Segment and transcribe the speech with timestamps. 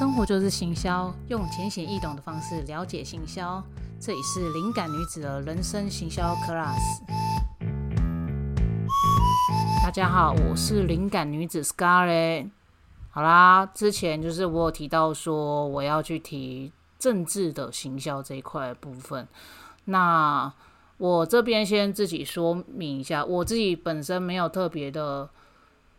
[0.00, 3.62] 生活就是行销，用浅显易懂的方式了解行销。
[4.00, 7.02] 这里是灵感女子的人生行销 Class。
[9.82, 12.48] 大家好，我是灵感女子 Scarlet。
[13.10, 19.28] 好啦，之前就是我有提到说我要去提政治的行销这一块部分。
[19.84, 20.50] 那
[20.96, 25.28] 我这边先自己说明一下，我自己本身没有特别的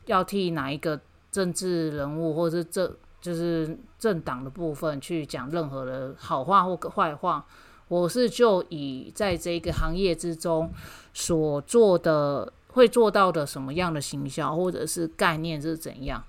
[0.07, 0.99] 要替哪一个
[1.31, 7.45] 政治人物或者是政就是政党的部分去讲任何的好话或坏话。
[7.87, 10.71] 我是就以在这个行业之中
[11.13, 16.23] 所做的会做到的什么样的行销或者是概念是怎样。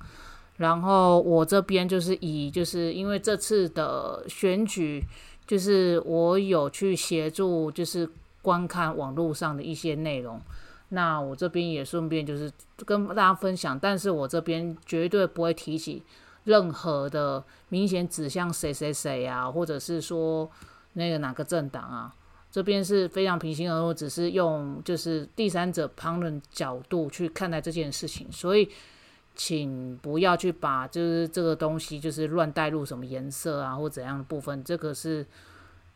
[0.56, 5.04] 然后我这边就是以就是因为这次的选举，
[5.46, 8.08] 就是我有去协助就是
[8.42, 10.40] 观看网络上的一些内容。
[10.88, 12.52] 那我这边也顺便就是
[12.84, 16.02] 跟大家分享，但是我这边绝对不会提起
[16.44, 20.50] 任何的明显指向谁谁谁啊，或者是说
[20.94, 22.14] 那个哪个政党啊，
[22.50, 28.68] 这边是非常平心而论，只是用就是第三者旁人角度去看待这件事情，所以
[29.34, 35.26] 请不要去把就是这个东西就是乱带入什么颜色啊或怎样的部分，这个是。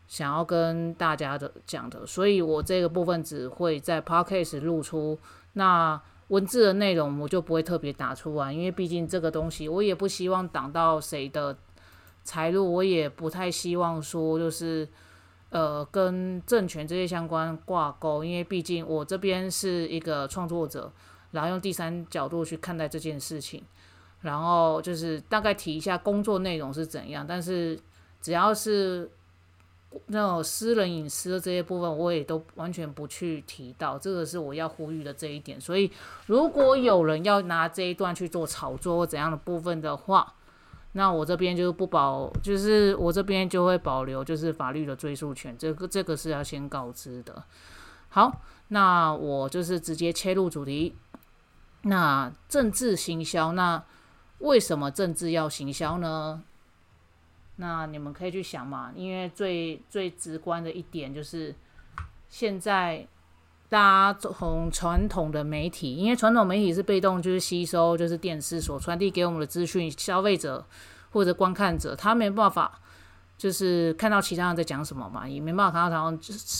[0.09, 5.19] 想要跟大家的讲的，所以我这个部分只会在 podcast 露出，
[5.51, 11.57] 那文字的内容我就不会特别打出来，因为毕竟这个东西我也不希望挡到谁的
[12.23, 14.87] 财路，我也不太希望说就是
[15.49, 20.91] 呃跟政权这些相关挂钩，因为毕竟我这边是一个创作者，
[21.31, 23.63] 然后用第三角度去看待这件事情，
[24.21, 27.79] 然后就是大概提一下工作内容是怎样，但是
[28.21, 29.09] 只要是。
[30.07, 35.59] 那种私人隐私的这些部分，我也都完全不去提到，这个是我要呼吁的这一点。
[35.59, 35.91] 所以，
[36.27, 40.33] 如果有人要拿这一段去做炒作或怎样的部分的话，
[40.93, 47.43] 那我这边就不保，就是我这边就会保留就是法律的追诉权，这个这个是要先告知的。
[48.09, 50.95] 好，那我就是直接切入主题。
[51.83, 53.83] 那政治行销，那
[54.39, 56.41] 为什么政治要行销呢？
[57.59, 61.55] 那你们可以去想嘛，因为最最直观的一点就是，
[62.29, 63.07] 现在
[63.67, 70.63] 大家从传统的媒体，因为传统媒体是被动，就是吸收，就是电视所传递给我们的资讯，消费者
[71.11, 72.79] 或者观看者，他没办法
[73.39, 76.19] 就是看到其他人在讲什么嘛，也没办法看到他们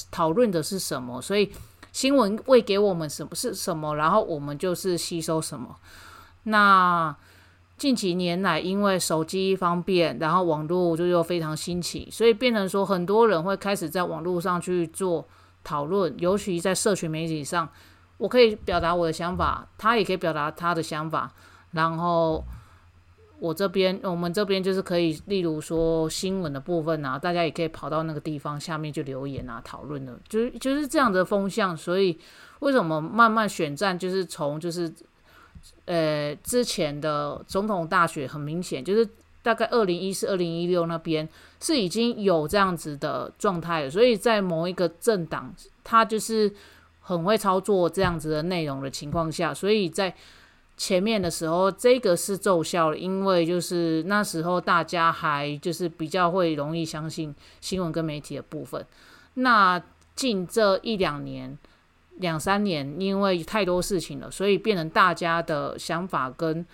[0.09, 1.51] 讨论的是什么，所以
[1.91, 5.75] 新闻喂给我们什么是什么，然后我们就是吸收什么，
[6.43, 7.15] 那。
[7.77, 15.23] 近几年来，因为手机方便，然后网络就又非常兴起，所以变成说很多人会开始在网络上去做
[15.63, 17.69] 讨论，尤其在社群媒体上，
[18.17, 21.31] 我可以表达我的想法，他也可以表达他的想法，
[21.73, 22.43] 然后
[23.37, 32.17] 我这边我们这边就是可以，例如说新闻的部分啊，大家也可以跑到那个地方下面去留言啊，讨论的，就是就是这样的风向，所以
[32.61, 34.91] 为什么慢慢选战就是从就是。
[35.85, 39.07] 呃，之前的总统大选很明显，就是
[39.41, 41.27] 大概二零一四、二零一六那边
[41.61, 46.53] 是已经有这样子的状态了，所以在某一个政党，他就是
[46.99, 50.13] 很会操作这样子的内容的情况下，所以在
[50.75, 58.85] 前面的时候，这个是奏效了，因为就是那时候大家还就是比较会容易相信新闻跟媒体的部分。
[59.35, 59.81] 那
[60.15, 61.57] 近这一两年。
[62.19, 66.65] 两三年，因为太多事情了，所以变成大家的想法跟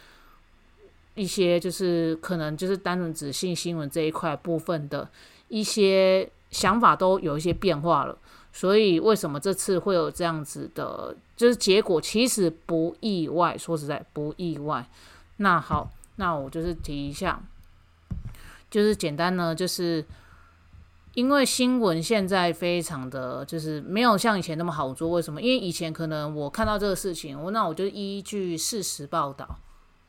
[1.16, 5.08] 一些就是可能就是单纯只信新闻这一块部分的
[5.50, 8.18] 一些想法都有一些变化了。
[8.52, 14.88] 所以为什么这次会有这样子的，就是结果其实不意外，说实在不意外。
[15.38, 17.42] 那好，那我就是提一下，
[18.70, 20.06] 就是简单呢，就是。
[21.14, 25.40] 因为新闻现在非常的就是没有像以前那么好做，为什么？
[25.40, 29.60] 因为以前可能我看到这个事情，我那我就依据事实报道，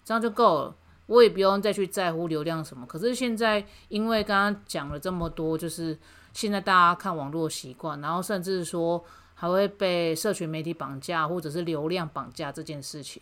[0.03, 0.75] 这样就够了，
[1.06, 2.87] 我也不用再去在乎流量什么。
[2.87, 5.99] 可是现在，因为刚刚讲了这么多，就是
[6.33, 9.05] 现在大家看网络习惯，然后甚至说
[9.35, 13.21] 还会被社群媒体绑架，或者是流量绑架这件事情，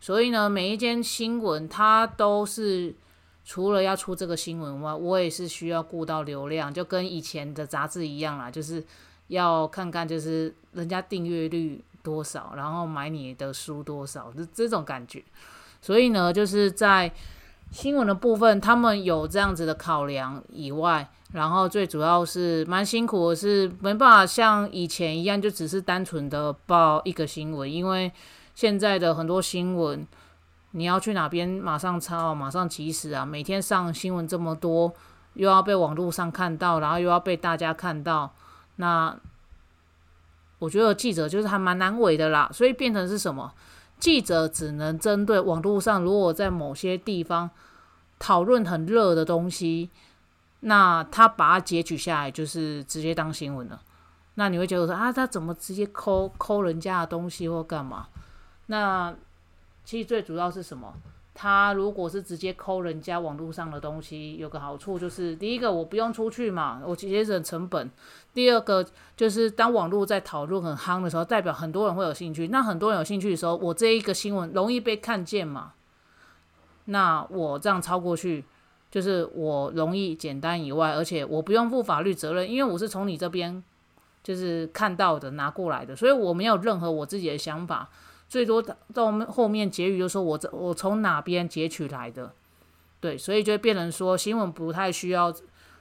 [0.00, 2.94] 所以呢，每一件新闻它都是。
[3.44, 8.84] 除了要出这个新闻外，我也是需要顾到流量，就跟以前的杂志一样啦，就是
[9.26, 15.22] 要看看就是人家订阅率多少，然后买你的书多少，这这种感觉。
[15.80, 17.12] 所以呢，就是在
[17.72, 28.12] 新闻的部分，他们有这样子的考量以外，然后最主要是蛮辛苦的是没办法像以前一样，就只是单纯的报一个新闻，因为
[28.54, 30.06] 现在的很多新闻。
[30.72, 33.24] 你要去哪边马上抄，马上及时啊！
[33.24, 34.92] 每天上新闻这么多，
[35.34, 38.34] 又要被网络上看到，然后又要被大家看到，
[38.76, 39.16] 那
[40.58, 42.50] 我觉得记者就是还蛮难为的啦。
[42.52, 43.52] 所以变成是什么？
[43.98, 47.48] 记者只能针对网络上，如果在某些地方
[48.18, 49.90] 讨论很热的东西，
[50.60, 53.80] 那他把它截取下来，就是直接当新闻了。
[54.34, 58.06] 那你会觉得说啊，他怎么直接抠抠人家的东西或干嘛？
[58.66, 59.14] 那
[59.84, 60.94] 其实最主要是什么？
[61.34, 67.88] 他如果是直接抠人家网络上的东西，有个好处就是，第一个我不用出去嘛，我节省成本；
[68.34, 68.86] 第二个
[69.16, 72.48] 就是当网络在讨论很夯的时候，代表很多人会有兴趣。
[72.48, 75.72] 那很多人有兴趣的时候，我这一个新闻容易被看见嘛？
[76.84, 78.44] 那我这样抄过去，
[78.90, 83.62] 就是我容易简单以外，而且我不用负法律责任，因为我是从你这边。
[84.24, 87.88] 就是看到的拿过来的，所以我没有任何我自己的想法，
[88.32, 88.62] 最多
[88.94, 92.32] 到我们后面结语就说我这我从哪边截取来的，
[92.98, 95.30] 对，所以就变成说新闻不太需要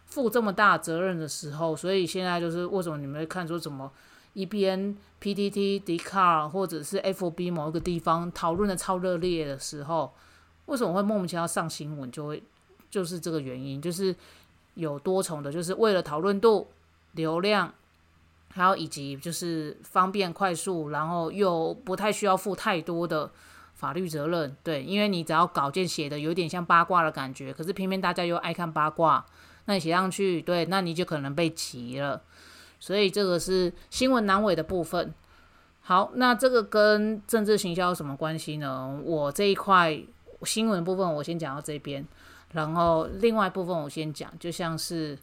[0.03, 3.89] 负这么大责任的时候，所以现在就是为什么你们会看出怎么
[4.33, 10.13] 一边 PTT、d c a r 或者是 FB 某一个地方讨论的超热烈的时候，
[10.65, 12.43] 为什么会莫名其妙上新闻，就会
[12.89, 14.13] 就是这个原因，就是
[14.73, 16.67] 有多重的，就是为了讨论度、
[17.13, 17.73] 流量。
[18.53, 23.31] 还有以及就是方便快速，然后又不太需要负太多的
[23.73, 29.25] 法律责任，对，因为你只要稿件写的有点像八卦的感觉，可是偏偏大家又爱看八卦，
[29.65, 32.21] 那你写上去，对，那你就可能被急了，
[32.79, 35.13] 所以这个是新闻难为的部分。
[35.79, 38.99] 好，那这个跟政治行销有什么关系呢？
[39.03, 39.97] 我这一块
[40.43, 42.05] 新闻部分我先讲到这边，
[42.51, 45.17] 然后另外部分我先讲，就像是。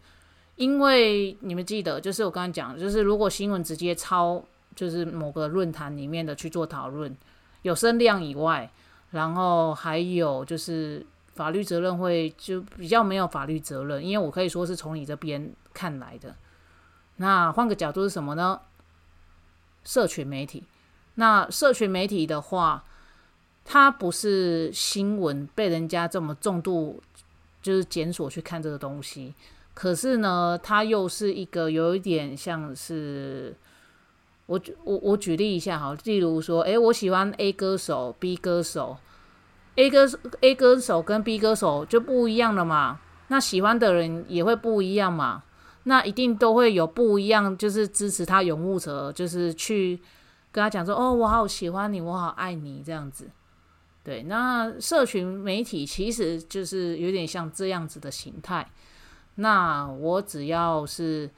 [0.59, 4.45] 因为你们记得，就是我刚刚讲，就是如果新闻直接抄，
[4.75, 7.17] 就是某个论坛里面的去做讨论，
[7.63, 8.69] 有声量以外，
[9.13, 16.35] 然后还有就是法律责任会就比较没有法律责任，因为我可以说是从你这边看来的。
[17.19, 18.61] 那换个角度是什么呢？
[19.85, 20.65] 社群媒体，
[21.15, 22.85] 那社群媒体的话，
[23.65, 27.01] 它不是新闻被人家这么重度
[27.63, 29.33] 就是检索去看这个东西。
[29.79, 33.55] 可是呢，它又是一个有一点像是
[34.47, 38.97] 我我我举例一下哈，例如说，诶，我喜欢 A 歌手，B 歌手
[39.77, 40.05] ，A 歌
[40.41, 42.99] A 歌手跟 B 歌手就不一样了嘛，
[43.29, 45.45] 那喜欢的人也会不一样嘛，
[45.85, 50.01] 那一定都会有不一样，就是支持他拥护者，就是去
[50.51, 53.31] 跟他讲说，哦，我好喜欢你，我好爱你这样子，
[54.03, 58.69] 对，那社群媒体其实就是有点像这样子的形态。
[59.41, 61.31] 那我只要是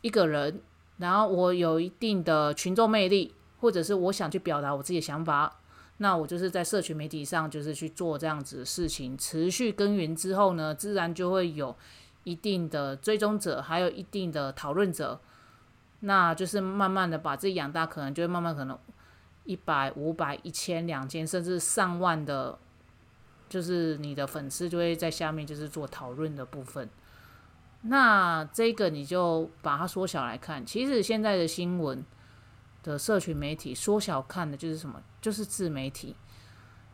[0.00, 0.60] 一个人，
[0.98, 5.60] 然后我有一定的群众魅力，或者是我想去表达我自己的想法，
[5.98, 11.76] 那我就是在社群媒体上就是去做这样子的事情，持续耕耘之后呢，自然就会有
[12.24, 15.20] 一定的追踪者，还有一定的讨论者，
[16.00, 18.76] 那就是慢慢的把自己养大，可能就会慢慢可能
[19.44, 22.58] 一百、五百、一千、两千，甚至上万的，
[23.48, 26.90] 就是你的粉丝就会在下面就是做讨论的部分。
[27.84, 32.04] 那这个你就把它缩小来看，其实现在的新闻
[32.84, 35.02] 的社群媒体缩小看的就是什么？
[35.20, 36.14] 就是自媒体。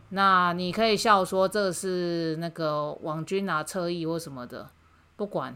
[0.09, 4.71] 那你可以笑说这是那个网军啊、侧翼或什么的，
[5.17, 5.55] 不管，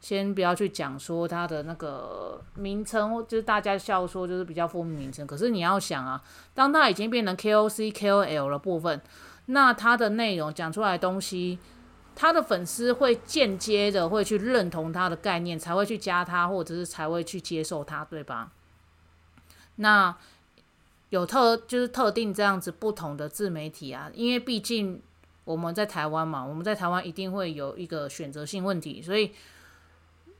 [0.00, 5.26] 先不要去讲说它的那个名称，就是大家笑说就是比较负面名称。
[5.26, 6.22] 可是你要想啊，
[6.54, 8.98] 当它已经变成 KOC、KOL 的部分，
[9.46, 11.58] 那它的内容讲出来东西。
[12.14, 18.52] 他的粉丝会间接的会去认同他的概念，才会去加他，或者是才会去接受他，对吧？
[19.76, 20.16] 那
[21.10, 25.00] 有特就是特定这样子不同的自媒体啊，因为毕竟
[25.44, 29.32] 我们在台湾嘛，我们在台湾一定会有一个选择性问题，所以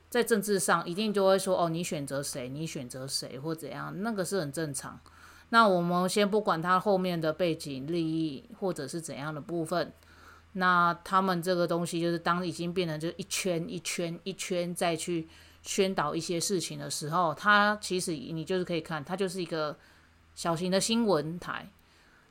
[0.09, 4.99] 在政治上一定就会说哦，你选择谁，你选择谁或怎样，那个是很正常。
[5.49, 9.91] 那我们先不管他后面的背景利益或者是怎样的部分。
[10.53, 15.27] 那他们这个东西就是当已经变成就一圈一圈一圈再去
[15.63, 19.75] 宣导一些事情的时候，它其实你就是可以看，它就是一个
[20.35, 21.67] 小型的新闻台。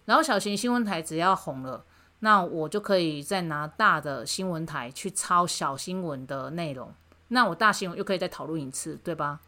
[0.05, 1.85] 然后小型新闻台只要红了，
[2.21, 6.93] 那我就可以再拿大的新闻台去抄小新闻的内容，
[7.29, 9.41] 那我大新闻又可以再讨论一次，对吧？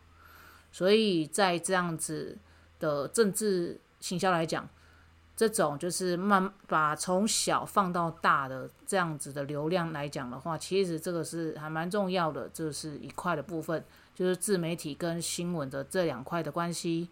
[0.72, 2.36] 所以在这样子
[2.80, 4.68] 的政治行销来讲。
[5.36, 17.08] 这种就是慢把从小放到大的这样子的流量来讲的话，其实这个是还蛮重要的，这是一块的部分，就是自媒体跟新闻的这两块的关系。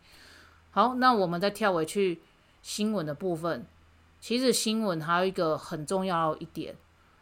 [0.70, 2.20] 好，那我们再跳回去
[2.62, 3.66] 新闻的部分，
[4.20, 6.76] 其实新闻还有一个很重要一点，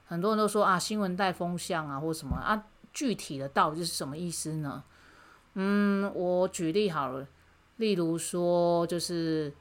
[0.07, 4.85] 很多人都说啊，新闻带风向啊，或什么啊，具体的到底是什么意思呢？
[5.55, 7.27] 嗯，我举例好了，
[7.79, 9.53] 例如说，就是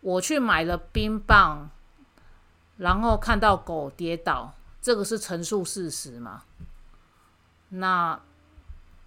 [0.00, 1.70] 我去买了冰棒，
[2.76, 6.42] 然后看到狗跌倒，这个是陈述事实嘛？
[7.70, 8.20] 那。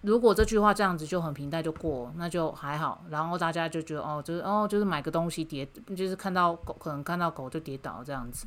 [0.06, 3.02] 如果这句话这样子就很平淡就过，那就还好。
[3.08, 8.46] 然后大家就觉得哦，就是哦，就是买个东西跌，就是看到狗，可能看到狗就跌倒这样子。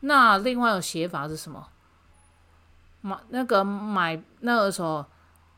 [0.00, 1.64] 那另外的写法是什么？
[3.02, 5.06] 买那个买那个时候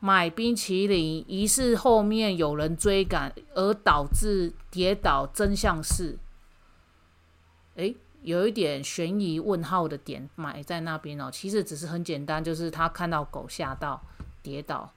[0.01, 6.19] 买冰淇淋，疑似后面有人追赶而导致跌倒，真相是？
[7.75, 11.29] 诶，有一点悬疑问号的点埋在那边哦。
[11.31, 14.01] 其实只是很简单，就是他看到狗吓到。
[14.43, 14.91] 跌倒，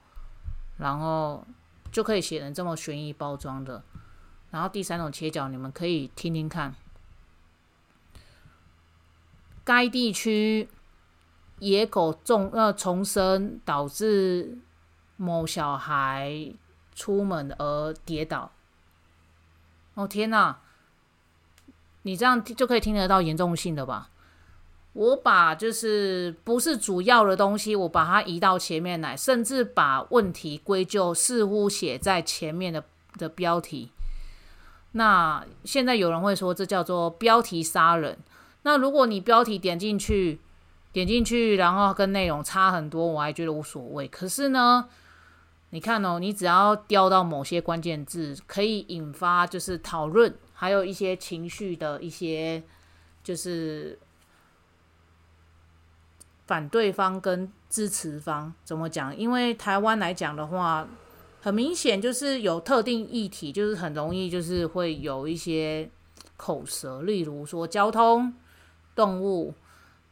[0.79, 1.45] 然后
[1.91, 3.83] 就可以写成这么悬疑包装的。
[4.49, 6.73] 然后第三种切角，你们可以听听看。
[9.63, 10.67] 该地区
[11.59, 14.57] 野狗重呃重生，导致
[15.17, 16.53] 某小孩
[16.93, 18.51] 出门而跌倒。
[19.95, 20.57] 哦天哪！
[22.03, 24.09] 你这样就可以听得到严重性的吧？
[24.93, 32.83] 我把就是不是主要的东西，我把它移到前面来，甚至把问题归咎似乎写在前面的
[33.17, 33.91] 的标题。
[34.93, 38.17] 那现在有人会说这叫做标题杀人。
[38.61, 40.39] 那如果你标题点进去，
[40.93, 44.07] 点进去，然后跟内容差很多，我还觉得无所谓。
[44.07, 44.87] 可是呢，
[45.75, 52.63] 你看哦，你只要雕到某些关键字，可以引发就是讨论，还有一些情绪的一些
[53.21, 53.99] 就是。
[56.47, 59.17] 反对方跟支持方怎么讲？
[59.17, 60.87] 因为台湾来讲的话，
[61.41, 65.89] 很明显就是有特定议题，就是很容易就是会有一些
[66.37, 68.31] 口舌，例如说交通、
[68.93, 69.55] 动物，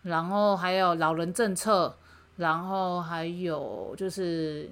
[0.02, 1.96] 然后还有老人政策，
[2.38, 4.72] 然后还有就是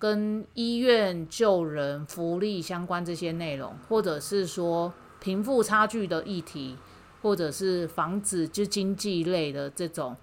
[0.00, 6.76] 跟医院救人、福利相关这些内容，或者是说贫富差距的议题，
[7.22, 10.16] 或者是防止就经济类的这种。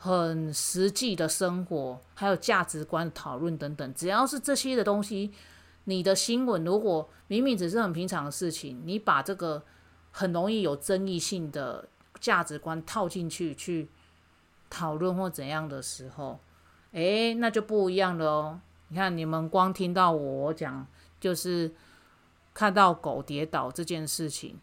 [0.00, 5.32] 很实际的生活，还有价值观讨论等等，只要是这些的东西，
[5.86, 9.60] 你的新闻如果明明只是很平常的事情，你把这个
[10.12, 11.88] 很容易有争议性的
[12.20, 13.88] 价值观套进去去
[14.70, 16.38] 讨论或怎样的时候，
[16.92, 18.60] 诶，那就不一样了哦。
[18.88, 20.86] 你看，你们光听到我讲，
[21.20, 21.72] 就是
[22.54, 24.56] 看到狗跌倒这件事情，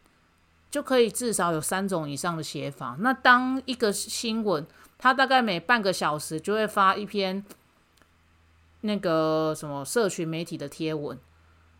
[0.71, 2.97] 就可以至少有三种以上的写法。
[2.99, 4.65] 那当一个新闻，
[4.97, 7.43] 他大概每半个小时就会发一篇
[8.81, 11.17] 那个什么社群媒体的贴文，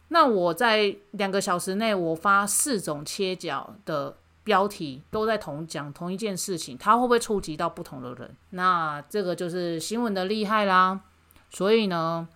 [0.10, 8.36] 那我在两个小时内我发四种切角的标题，都在同讲同一件事情，它会不会触及到不同的人？
[8.52, 11.02] 那这个就是新闻的厉害啦。
[11.50, 12.28] 所以呢，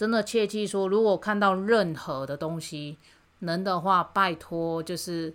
[0.00, 2.96] 真的切记说，如果看到任何的东西，
[3.40, 5.34] 能的话，拜托就是。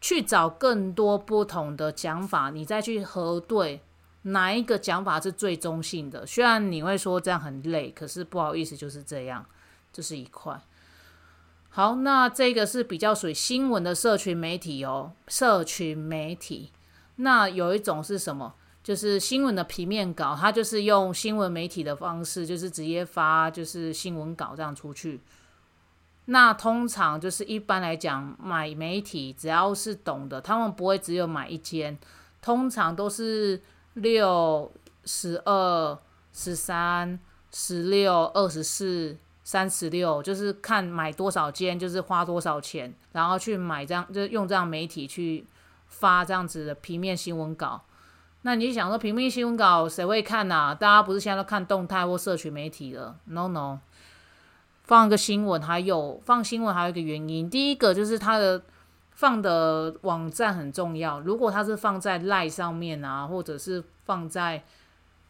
[0.00, 3.80] 去找更多不同的讲法，你再去核对
[4.22, 6.24] 哪一个讲法是最中性的。
[6.24, 9.44] 虽然你会说这样很累，可是不好意思，就是这样，
[9.92, 10.60] 这是一块。
[11.68, 16.70] 好，那这个是比较属于新闻的社群媒体哦，社群媒体。
[17.16, 18.54] 那有一种是什么？
[18.88, 25.20] 就是新闻的平面稿，它就是用新闻媒体的方式，就是直接发，就是新闻稿这样出去。
[26.24, 31.98] 那通常就是一般来讲，买媒体只要是懂的，他们不会只有买一间，
[32.40, 33.60] 通常都是
[33.92, 34.72] 六、
[35.04, 35.98] 十二、
[36.32, 37.20] 十三、
[37.52, 45.44] 十六、二十四、三十六，就是看买多少间，就是花多少钱，然后去买这样，就用这样媒体去
[45.88, 47.82] 发这样子的平面新闻稿。
[48.48, 50.74] 那你想说平面新闻稿谁会看呐？
[50.74, 53.80] 大家不是现在都看动态或社群媒体了？No No。
[54.84, 58.62] 放个新闻，还有放新闻还有一个原因，第一个就是它的
[59.10, 61.20] 放的网站很重要。
[61.20, 64.64] 如果它是放在 LINE 上面啊，或者是放在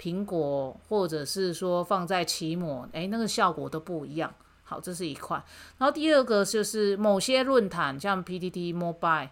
[0.00, 4.32] 苹果，或者是说放在奇摩，诶，那个效果都不一样。
[4.62, 5.42] 好，这是一块。
[5.78, 9.30] 然后第二个就是某些论坛，像 PTT、Mobile、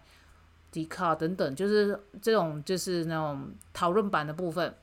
[0.76, 4.74] 迪卡等等，就是这种就是那种讨论版的部分，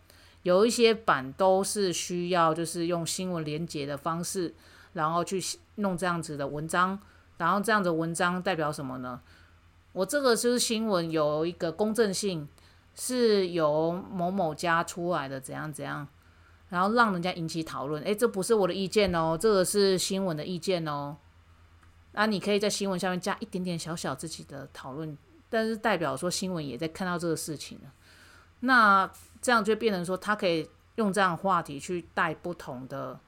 [0.41, 4.53] 有一些版都是需要就是用新闻连接的方式。
[4.93, 5.41] 然后去
[5.77, 6.99] 弄这样子的文章，
[7.39, 9.19] 然后这样的文章代表什么呢？
[9.91, 12.47] 我这个就是新闻有一个公正性，
[12.93, 16.07] 是由某某家出来的，怎样怎样，
[16.69, 18.03] 然后让人家引起讨论。
[18.03, 21.17] 诶，这不是我的意见哦，这个是新闻的意见哦。
[22.11, 25.17] 那你可以在新闻下面加一点点小小自己的讨论，
[25.53, 27.93] 但是代表说新闻也在看到这个事情了。
[28.61, 29.07] 那
[29.39, 33.19] 这样就变成说，他可以用这样话题去带不同的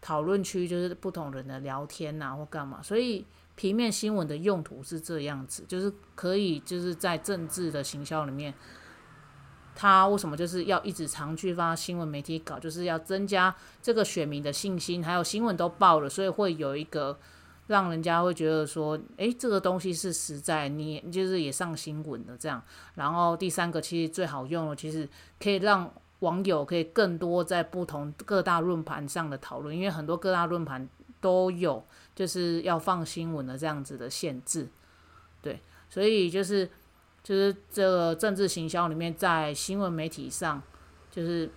[0.00, 2.80] 讨论区，就是不同人的聊天呐，或干嘛。
[2.82, 3.26] 所以
[3.56, 8.54] 平面新闻的用途是这样子，就是可以就是在政治的行销里面。
[9.74, 17.18] 他为什么就是要一直常去发新闻媒体稿，就是要增加这个选民的信心，还有新闻都报了，所以会有一个
[17.70, 22.60] 让人家会觉得说，诶，这个东西是实在，你就是也上新闻的这样。
[22.96, 25.08] 然后第三个其实最好用的，其实
[25.38, 30.88] 可以让网友可以更多在不同各大论坛上的讨论，因为很多各大论坛
[31.20, 31.84] 都有
[32.14, 34.68] 就是要放新闻的这样子的限制，
[35.40, 36.68] 对，所以就是。
[37.22, 40.60] 就是这个政治行销里面，在新闻媒体上，
[41.10, 41.50] 就是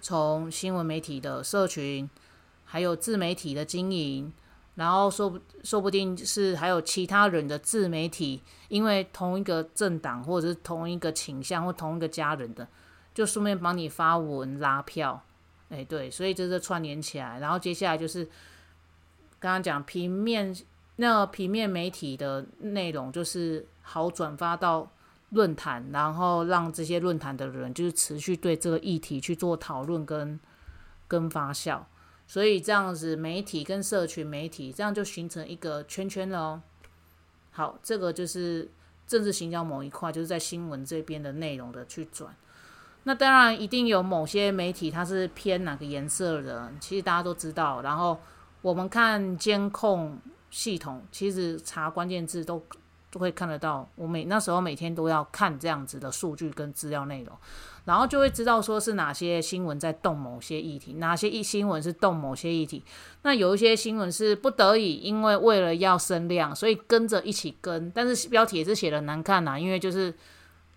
[0.00, 2.10] 从新闻媒体的社群，
[2.64, 4.32] 还有自媒体的经营，
[4.78, 12.66] 然后说不说不定是还有其他人的自媒体，因为同一个政党或者是同一个倾向或同一个家人的，
[13.12, 15.22] 就顺便帮你发文拉票，
[15.68, 18.24] 哎对，所以这是串联起来，然后接下来就是
[19.38, 20.56] 刚刚讲平面。
[21.00, 24.90] 那平面媒体的内容就是好转发到
[25.30, 30.40] 论坛，然后让这些论坛的人就是持续对这个议题去做讨论跟
[31.06, 31.82] 跟发酵，
[32.28, 36.62] 所以这样子媒体跟社群媒体这样就形成一个圈圈了哦。
[37.50, 38.70] 好，这个就是
[39.08, 42.32] 政治行销某一块，就是在新闻这边的内容的去转。
[43.02, 47.82] 那当然一定有某些媒体它是偏哪个颜色的，其实大家都知道。
[47.82, 48.20] 然后
[48.62, 50.16] 我们看监控。
[50.50, 52.64] 系统其实查关键字都
[53.10, 57.34] 都会看得到，我每那时候每天都要看这样子的数据跟资料内容，
[57.86, 62.84] 然后就会知道说是哪些新闻在动某些议题，哪些一新闻是动某些议题。
[63.22, 70.14] 那有一些新闻是不得已，因为为了要声量，所以跟着一起跟，但是标题也是写的难看呐，因为就是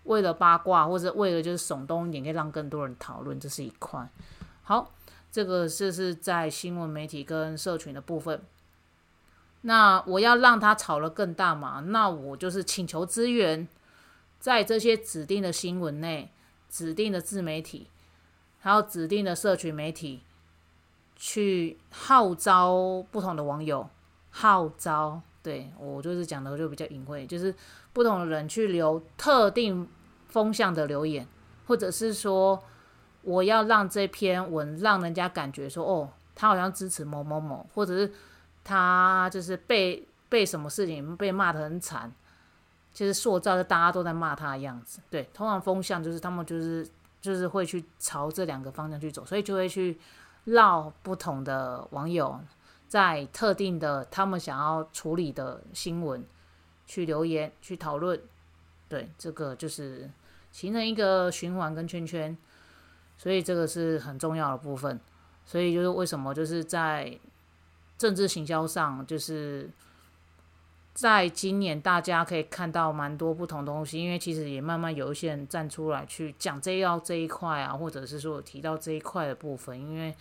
[0.04, 4.08] 为了八卦或者为了就是耸动一点，可以让更多人讨论，这是一块。
[4.62, 4.90] 好，
[5.30, 8.40] 这个这是在新闻媒体跟社群的部分。
[9.64, 11.78] 那我要让他炒得更大嘛？
[11.86, 13.68] 那我就是请求资源，
[14.40, 16.32] 在这些指定的新闻内、
[16.68, 17.86] 指定的自媒体，
[18.58, 20.22] 还有指定的社群媒体，
[21.14, 23.88] 去号召不同的网友，
[24.30, 27.54] 号召，对我就是讲的就比较隐晦，就是
[27.92, 29.88] 不同的人去留特定
[30.26, 31.24] 风向的留言，
[31.68, 32.60] 或者是说，
[33.22, 38.12] 我要让这篇文让人家感觉说，哦，他好像支持某某某，或者是。
[38.64, 42.12] 他就是被被什么事情被骂得很惨，
[42.94, 45.00] 就是塑造的大家都在骂他的样子。
[45.10, 46.88] 对，通常风向就是他们就是
[47.20, 49.98] 就是会去朝这两个方向去走，所以就会去
[50.44, 52.40] 绕不同的网友
[52.86, 56.24] 在特定的他们想要处理的新闻
[56.86, 58.20] 去留言去讨论。
[58.88, 60.08] 对，这个就是
[60.52, 62.36] 形成一个循环跟圈圈，
[63.18, 65.00] 所以这个是很重要的部分。
[65.44, 67.18] 所以就是为什么就是在。
[68.02, 69.70] 政治行销上，就是
[70.92, 80.12] 在今年，大家可以看到蛮多不同东西，因为其实也慢慢有一些人站出来去讲这要这一块啊，或者是说提到这一块的部分，因为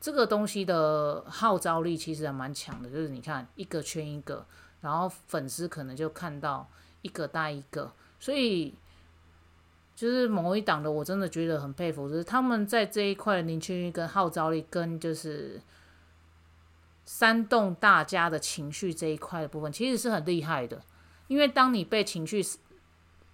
[0.00, 4.46] 这个东西的号召力其实还蛮强的，就是你看一个圈一个，
[4.80, 6.66] 然后粉丝可能就看到
[7.02, 8.74] 一个带一个，所以
[9.94, 15.60] 就是某一党的，我真的觉得很佩服，就是他们在这一块的凝聚力跟号召力跟就是。
[17.12, 20.80] 煽动大家的情绪这一块的部分，其实是很厉害的。
[21.26, 22.40] 因为当你被情绪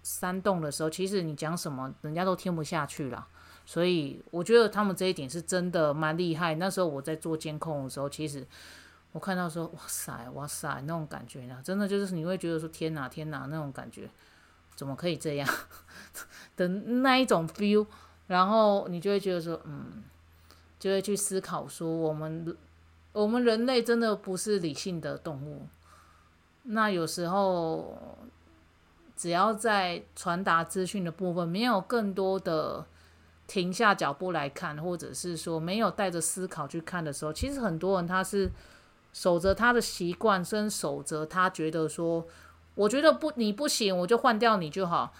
[0.01, 3.27] 煽动的时候，其实你讲什么，人家都听不下去了。
[3.67, 6.55] 所以我觉得他们这一点是真的蛮厉害。
[6.55, 8.43] 那时候我在做监控的时候，其实
[9.11, 14.09] 我看到说，哇塞，哇塞，那种感觉呢，真的就是你会觉得说，天哪，天哪，那种感觉
[14.75, 15.47] 怎么可以这样
[16.57, 17.85] 的那一种 feel，
[18.25, 20.03] 然后你就会觉得说，嗯，
[20.79, 22.57] 就会去思考说，我们。
[23.17, 25.65] 我们人类真的不是理性的动物，
[26.61, 27.97] 那有时候
[29.15, 32.85] 只要在传达资讯的部分没有更多的
[33.47, 38.51] 停下脚步来看，或者是说没有带着思考去看的时候，其实很多人他是
[39.11, 42.23] 守着他的习惯，跟守着他觉得说，
[42.75, 45.11] 我觉得不你不行，我就换掉你就好，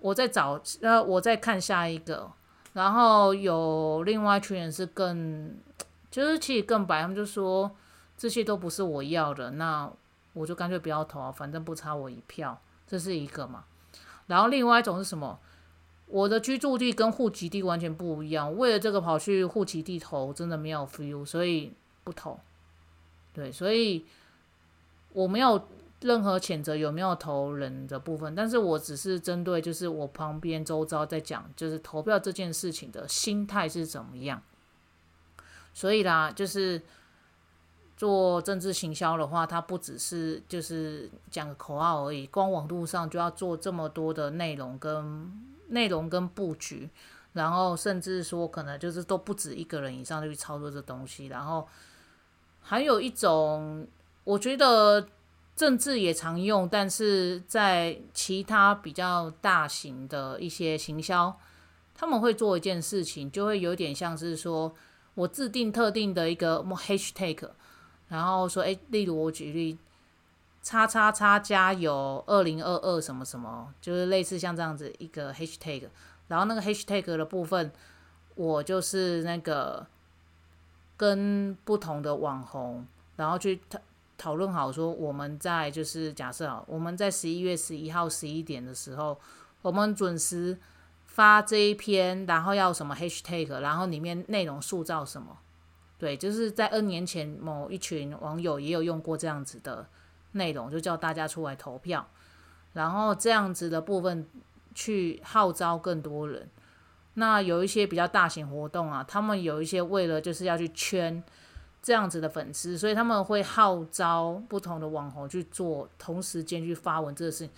[0.00, 2.30] 我再找呃我再看下一个，
[2.74, 5.56] 然后有另外一群人是更。
[6.10, 7.70] 就是其实更白，他们就说
[8.16, 9.90] 这些都不是我要的，那
[10.32, 13.64] 我就干脆不要投啊，反正不差我一票，这是一个嘛。
[14.26, 15.38] 然后另外一种是什么？
[16.06, 22.40] 我的居住地跟户籍地完全不一样，为了这个跑去户籍地投，真的没有 feel，所以不投。
[23.32, 24.04] 对，所以
[25.12, 25.68] 我没有
[26.00, 34.42] 任何谴责有没有投人的部分，但是我只是针对就是我旁边周遭在讲，就是投票这件事情的心态是怎么样。
[35.72, 36.80] 所以啦，就是
[37.96, 45.30] 做政治行销的话，它不只是就是讲个口号而已，光网络上就要做这么多的内容跟
[45.68, 46.90] 内容跟布局，
[47.32, 51.68] 然后甚至说可能就是都不止一个人以上就去操作这东西，然后
[52.60, 53.86] 还有一种。
[54.22, 55.08] 我觉得
[55.56, 61.34] 政治也常用，但是在其他比较大型的一些行销，
[61.94, 64.72] 他们会做一件事情，就会有点像是说
[65.14, 67.50] 我制定特定的一个 hashtag，
[68.08, 69.78] 然后说，哎，例如我举例，
[70.62, 75.88] 叉叉叉加油二零二二什么什么，就是类似像这样子一个 hashtag，
[76.28, 77.70] 然后那个 hashtag 的部分，
[78.34, 79.86] 我就是那个
[80.96, 83.78] 跟不同的网红，然后去讨。
[84.22, 89.18] 讨论好说，我们在就是假设啊，我们在十一月十一号十一点的时候，
[89.62, 90.58] 我们准时
[91.20, 95.36] 发这一篇，然后要什么 hashtag，然后里面内容塑造什么？
[95.98, 99.86] 对，就是在 N 年前某一群网友也有用过这样子的
[100.32, 102.08] 内容，就叫大家出来投票，
[102.72, 104.26] 然后这样子的部分
[104.74, 106.48] 去号召更多人。
[107.12, 111.22] 那有一些比较大型活动啊，他们有一些为了就是要去圈。
[111.82, 117.50] 这样子的粉丝，所以他们会号召不同的网红去做，同时间去发文这个事情，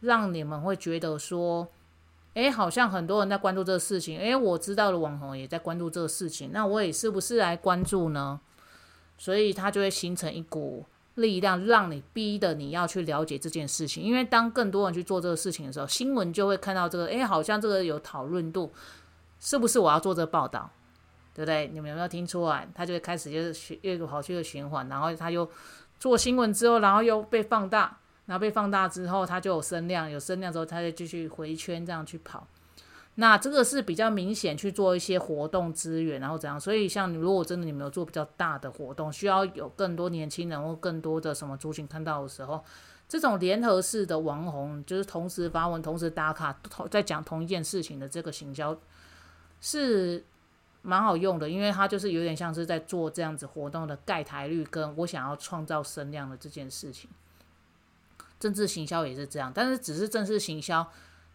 [0.00, 1.66] 让你们会觉得说，
[2.34, 8.40] 哎，好像很多人在关注这个事情，哎，我知道的网红也在关注这个事情，那我也是不是来关注呢？
[9.18, 18.72] 所以它就会形成一股力量，让你逼的你要去了解这件事情，因为当更多人去做这个事情的时候，新闻就会看到这个，哎，好像这个有讨论度，
[19.38, 20.70] 是不是我要做这个报道？
[21.34, 21.66] 对不对？
[21.68, 22.68] 你们有没有听出来？
[22.74, 25.48] 他就会开始就是循一个跑去的循环，然后他又
[25.98, 27.98] 做新闻之后，然后又被放大，
[28.32, 32.46] 然后被放大之后，它就有声量，有声量之后，他就继续回圈这样去跑。
[33.16, 36.58] 那这个是比较明显去做一些活动资源，然后怎样？
[36.58, 42.64] 所以像如果真的你们有做比较大的活动，需要有更多年轻人或更多的什么族群看到的时候，
[43.06, 48.74] 这种联合式的网红，就是同时发文、同时打卡、同在讲同一件事情的这个行销
[49.60, 50.24] 是。
[50.84, 57.08] 蛮好用的，因为它就是有点像是在做这样子活动的盖台率，跟我想要创造声量的这件事情。
[58.42, 60.84] 政治行销也是这样，但是只是政治行销，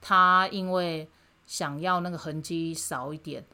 [0.01, 1.09] 他因为
[1.45, 3.45] 想要那个痕迹少一点，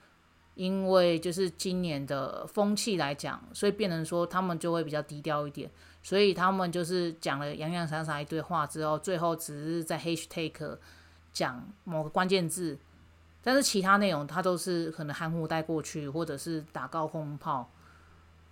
[0.56, 5.70] 因为就是今年的风气来讲，所以变成说他们就会比较低调一点，
[6.02, 10.80] 所以他们就是讲了洋洋洒洒一堆话之后，最后只是在 hashtag
[11.32, 12.80] 讲某个关键字。
[13.44, 17.70] 但是其他内容，他都是可能含糊带过去，或者是打高空炮，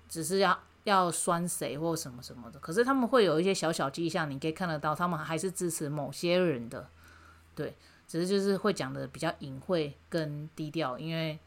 [0.07, 2.59] 只是要要酸谁或什么什么的。
[2.59, 6.87] 可是他们会有一些小小迹象，你可以看得到，他们还是支持某些人的，
[7.55, 7.75] 对，
[8.07, 11.39] 只是就是会讲的比较隐晦跟低调，因为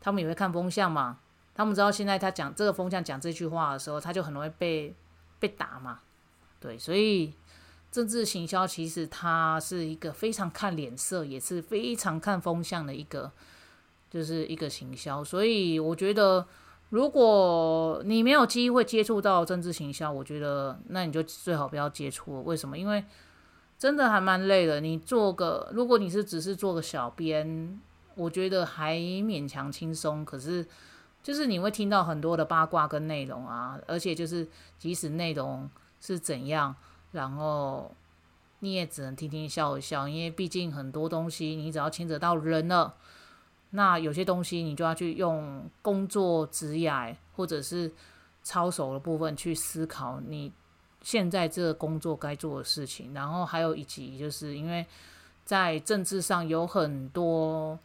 [0.00, 1.20] 他们也会看风向嘛。
[1.54, 4.94] 他们知道现在他讲这个风向讲这句话的时候，他就很容易被
[5.38, 6.00] 被打嘛，
[6.60, 7.34] 对，所以。
[7.92, 13.30] 政治行销其实它是一个非常看脸色，也是非常看风向的一个，
[14.10, 15.22] 就是一个行销。
[15.22, 16.46] 所以我觉得，
[16.92, 22.44] 如果你没有机会接触到政治行销，我觉得那你就最好不要接触。
[22.44, 22.76] 为什么？
[22.76, 23.02] 因为
[23.78, 24.78] 真的还蛮累的。
[24.78, 27.80] 你做个，如果你是只是做个小编，
[28.14, 30.22] 我觉得还勉强轻松。
[30.22, 30.66] 可是
[31.22, 34.46] 就是你会听到很多的八卦跟内容啊，而且就是
[34.78, 36.76] 即使内容是怎样。
[37.12, 37.90] 然后
[38.58, 42.94] 你也只能听听笑一笑，因为毕竟很多东西你只要牵扯到人了，
[43.72, 47.90] 那有些东西你就要去用工作职业或者是
[48.42, 50.52] 操守的部分去思考你
[51.02, 53.12] 现在这个工作该做的事情。
[53.12, 54.86] 然后还有以及就是因为
[55.44, 57.78] 在政治上有很多，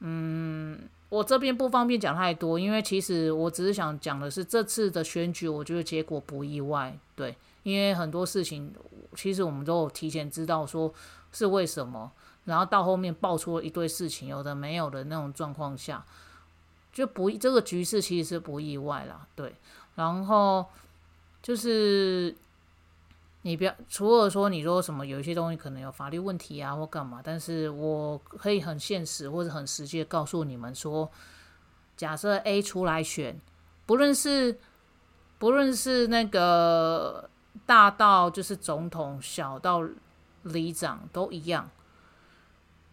[0.00, 7.36] 嗯，我这边不方便讲太多，因为其实我只是想讲的是这次的选举，我觉得结果不意外，对。
[7.64, 8.72] 因为很多事情，
[9.16, 10.94] 其实我们都有提前知道，说
[11.32, 12.12] 是为什么，
[12.46, 16.04] 然后到后面爆出了一堆事情，有的没有的那种状况下，
[16.92, 19.54] 就不这个局势其实是不意外啦，对。
[19.94, 20.66] 然后
[21.42, 22.34] 就是
[23.42, 31.10] 你不要，除了说你说什么有一些东西可能有法律问题啊或干嘛，但是我可以很现实或者很实际的告诉你们说，
[31.96, 33.40] 假设 A 出来选，
[33.84, 34.58] 不论是
[35.38, 37.28] 不论是那个。
[37.64, 39.82] 大到就是总统，小到
[40.42, 41.68] 里长都一样。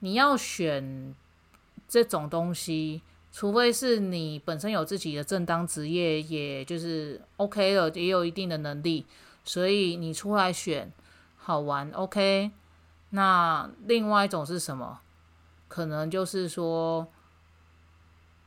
[0.03, 1.15] 你要选
[1.87, 9.05] 这种东西，除非是你本身有自己的正当职业，也就是 OK 了，也有一定的能力。
[9.45, 10.91] 所以你出来选
[11.37, 12.51] 好玩，OK。
[13.11, 14.99] 那另外一种是什么？
[15.69, 17.07] 可能就是说，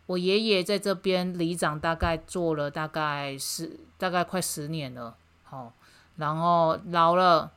[0.05, 5.73] 我爷爷在这边里长大概做了大概十，大概快十年了，好，
[6.16, 7.51] 然后老了，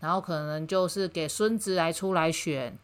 [0.00, 2.76] 然后可能就是给孙子来出来选。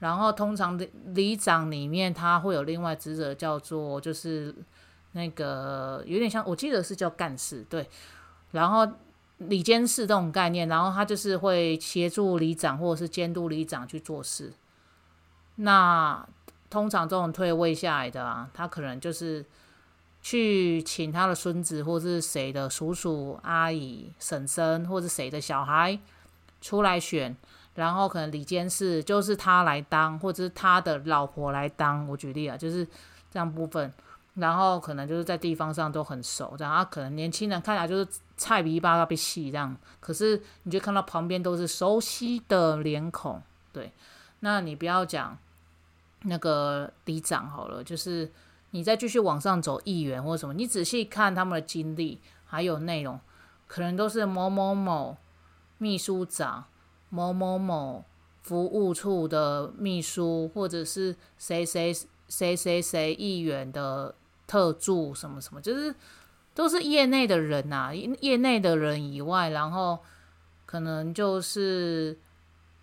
[0.00, 4.54] 然后通常的里长里面，他会有另外职责叫做，就是
[5.12, 7.88] 那个有点像，我记得是叫干事，对。
[8.52, 8.88] 然后
[9.36, 14.52] 里监事这种概念，然后他就是会协助里长或者是监督里长去做事。
[15.56, 16.26] 那
[16.70, 19.44] 通常这种退位下来的啊，他可能就是
[20.22, 25.98] 去请他的孙子或是谁的叔叔阿姨婶婶，或者谁的小孩
[26.62, 27.36] 出来选。
[27.80, 32.06] 然后可能李监事就是他来当，或者是他的老婆来当。
[32.08, 32.86] 我举例啊，就是
[33.30, 33.90] 这样部分。
[34.34, 43.42] 然后可能就是在地方上都很熟，然后可能年轻人看起来就是菜皮巴拉被戏这样，可是你就看到旁边都是熟悉的脸孔。
[43.72, 43.92] 对，
[44.40, 45.36] 那你不要讲
[46.22, 48.30] 那个里长好了，就是
[48.70, 53.18] 你再继续往上走，议员或什么，你仔细看他们的经历还有内容，
[53.66, 55.16] 可能都是某某某
[55.78, 56.64] 秘书长。
[57.10, 58.04] 某某某
[58.40, 61.94] 服务处的秘书，或者是谁谁
[62.28, 64.14] 谁谁谁议员的
[64.46, 65.94] 特助，什么什么，就是
[66.54, 69.98] 都是业内的人呐，业内的人以外，然后
[70.64, 72.18] 可能就是。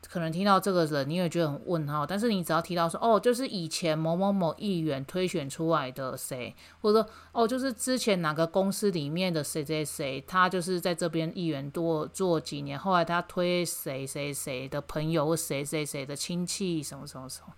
[0.09, 2.05] 可能听到这个人，你也觉得很问号。
[2.05, 17.53] 但是你只要提到说，哦，就是以前某某某议员推选出来的谁，或者说，哦，就是之前哪个公司里面的谁谁谁，他就是在这边议员多做几年，后来他推谁谁谁的朋友谁谁谁的亲戚，什么什么什么，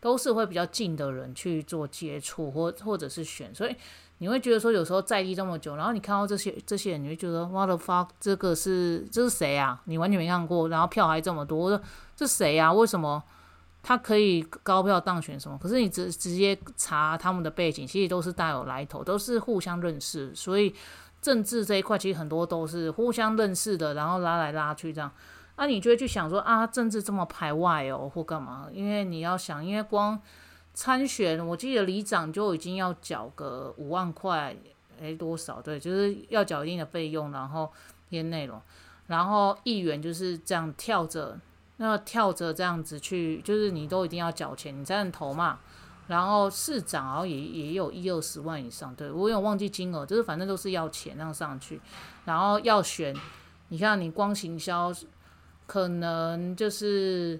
[0.00, 3.76] 都是会比较近的人去做接触，或或者是选，所以。
[4.22, 9.80] 你会觉得说，有时候在地这么久，然后你看到这些这些人，你会觉得哇的发这个是这是谁啊？
[9.86, 11.80] 你完全没看过，然后票还这么多，
[12.14, 12.70] 这谁啊？
[12.70, 13.24] 为什么
[13.82, 15.40] 他可以高票当选？
[15.40, 15.56] 什么？
[15.56, 20.30] 可是你直直接查他们的背景，其实都是大有来头，都是互相认识。
[20.34, 20.74] 所以
[21.22, 25.10] 政治这一块，其实很多都是互相认识的，然后拉来拉去这样。
[25.60, 28.66] 那你就会去想说啊，政治这么排外哦，或干嘛？
[28.72, 30.20] 因为你要想，因为光。
[30.72, 34.56] 参选，我记得里长就已经要缴个五万块，
[35.00, 35.60] 诶，多少？
[35.60, 37.70] 对，就是要缴一定的费用，然后
[38.08, 38.58] 一些内容，
[39.08, 41.36] 然后议员就是这样跳着，
[41.78, 45.58] 那跳着这样子去，就是你都一定要缴钱，你才能投嘛。
[46.06, 51.80] 然后市长然后也也有一二十万以上，对我有忘记金额，就是反正都是要钱让上去，
[52.24, 53.14] 然后要选，
[53.68, 54.92] 你看你光行销，
[55.70, 57.38] 可能就是。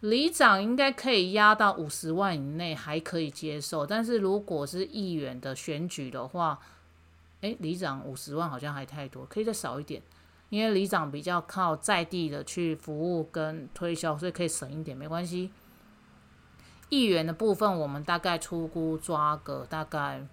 [0.00, 3.84] 里长应该可以压到五十万以内，还可以接受。
[3.86, 6.60] 但是如果是议员的选举的话，
[7.40, 10.02] 诶，里长五十万好像还太多，可以再少一点。
[10.50, 15.50] 因为里长比较靠在地的去服务跟推销，所以可以省一点，没关系。
[16.90, 20.24] 议员的部分，我们大概出估抓个大概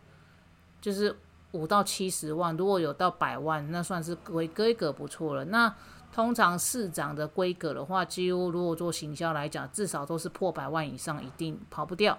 [0.82, 1.16] 就是
[1.54, 5.46] 五到七十万，如果有到百万，那算是规规格不错了。
[5.46, 5.74] 那
[6.14, 12.18] 通常市长的规格的话，几乎如果做行销来讲，至少都是破百万以上，一定跑不掉。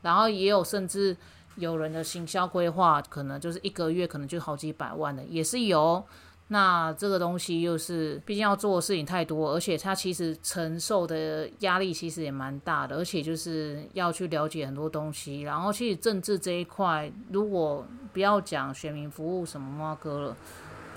[0.00, 1.14] 然后也有甚至
[1.56, 6.02] 有人的行销规划，可能就是一个月可能就好几百万的，也是有。
[6.48, 15.42] 那这个东西又是，毕竟要做的事情太多，而且他其实承受的压力其实也蛮大的，而且就是要去了解很多东西。
[15.42, 20.36] 然后其实政治这一块，如果不要讲选民服务什么嘛哥了。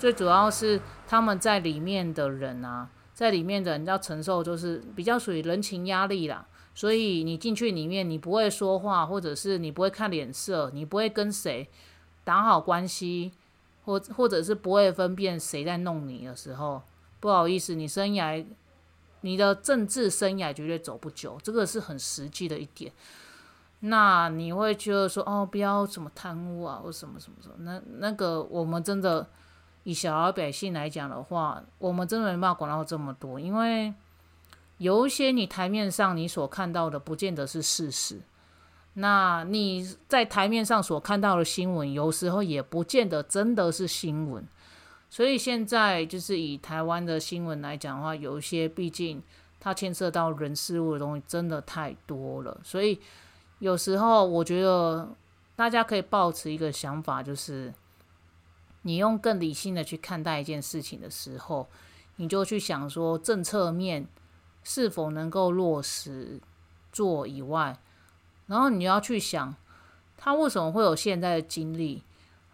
[0.00, 6.46] 最主要是他们在里面的人啊，在里面的人要承受，就是比较属于人情压力啦。
[6.74, 11.68] 所以你进去里面，你不会说话，或者是你不会看脸色，你不会跟谁
[12.24, 13.32] 打好关系，
[13.84, 16.80] 或或者是不会分辨谁在弄你的时候，
[17.20, 18.42] 不好意思，你生涯
[19.20, 22.90] 你的政治生涯绝对走不久，这个是很实际的一点。
[23.80, 29.28] 那你会觉得说，哦，不要什么贪污啊，或什么什么什么，那那个我们真的。
[29.84, 33.92] 以小老百姓来讲的话，我们真的没办法管到这么多，因为
[34.76, 38.20] 有一些你台面上你所看到的，不见得是事实。
[38.94, 44.46] 那你在台面上所看到的新闻，有时候也不见得真的是新闻。
[45.08, 49.22] 所以现在就是以台湾的新闻来讲的话，有一些毕竟
[49.58, 52.60] 它牵涉到人事物的东西真的太多了。
[52.62, 53.00] 所以
[53.60, 55.08] 有时候我觉得
[55.56, 57.72] 大家可以保持一个想法，就是。
[58.82, 61.68] 你用更理性的去看待一件事情的时候，
[62.16, 64.06] 你就去想说政策面
[64.62, 66.40] 是否能够落实
[66.92, 67.78] 做以外，
[68.46, 69.54] 然后你要去想
[70.16, 72.02] 他为什么会有现在的经历，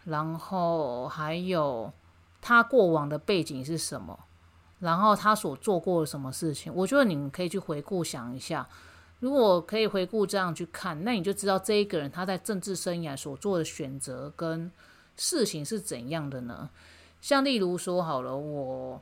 [0.05, 1.91] 然后还有
[2.41, 4.17] 他过往的背景是什么，
[4.79, 6.73] 然后他所做过的什么事情。
[6.73, 8.67] 我觉得你们可以去回顾想一下，
[9.19, 14.71] 如果可以回顾这样去看，那你就知道这一个人他在政治生涯所做的选择跟
[15.17, 16.69] 事情是怎样的呢？
[17.19, 19.01] 像例如说好了，我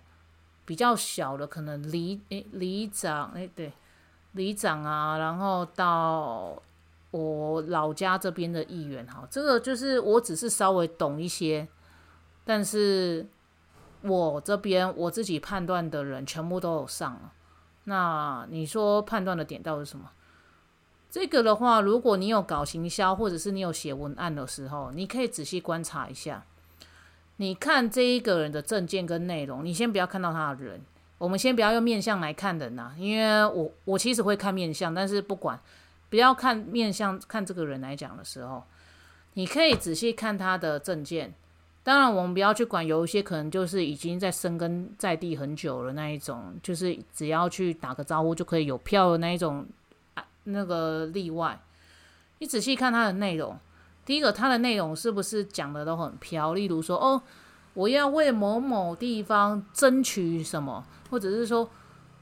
[0.65, 3.71] 比较小的可能里诶里长诶对
[4.31, 6.61] 里长啊，然后到。
[7.11, 11.65] 我老家这边的议员，哈，这个就是我只是稍微懂一些，
[12.43, 13.25] 但是
[14.01, 17.31] 我这边我自己判断的人全部都有上了。
[17.85, 20.11] 那你说判断的点到底是什么？
[21.15, 26.43] 这个的话，如果你有搞行销，或者是你有写文案的时候，你可以仔细观察一下。
[27.37, 30.81] 你看这一个人的证件跟内容，你先不要看到他的人，
[31.17, 35.57] 我们先不要用面相来看人呐，因为我我其实会看面相，但是不管。
[36.09, 38.63] 不要看面相，看这个人来讲的时候，
[39.35, 41.33] 你可以仔细看他的证件。
[41.81, 49.65] 当然，我们不要去管有一些可能就是已经在生根在地很久了那一种，就是只要去打个招呼就可以有票的那一种，
[50.45, 51.61] 那个例外。
[52.39, 53.59] 你仔细看他的内容，
[54.05, 56.53] 第一个，他的内容是不是讲的都很飘？
[56.53, 57.21] 例如说，哦，
[57.75, 61.69] 我要为某某地方争取什么，或者是说，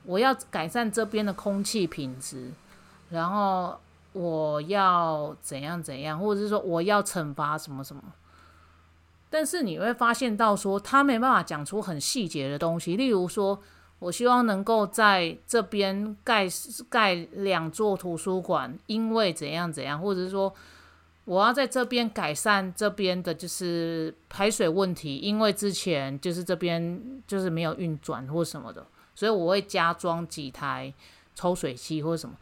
[0.04, 2.52] 我要改善这边的空气品质。
[3.10, 3.80] 然后
[4.12, 8.02] 我要怎样怎样，或者是说我要惩罚什么什么，
[9.30, 13.60] 但是你会发现到说他没办法讲出很细节的东西，例如说
[14.04, 16.46] 我希望能够在这边盖
[16.90, 20.54] 盖两座图书馆，因为怎样怎样，或者是说
[21.24, 28.86] 我要在这边改善这边的就是排水问题，因为之前就是这边就是没有运转或什么的，
[29.16, 30.94] 所以我会加装几台
[31.34, 32.36] 抽水机或者什么。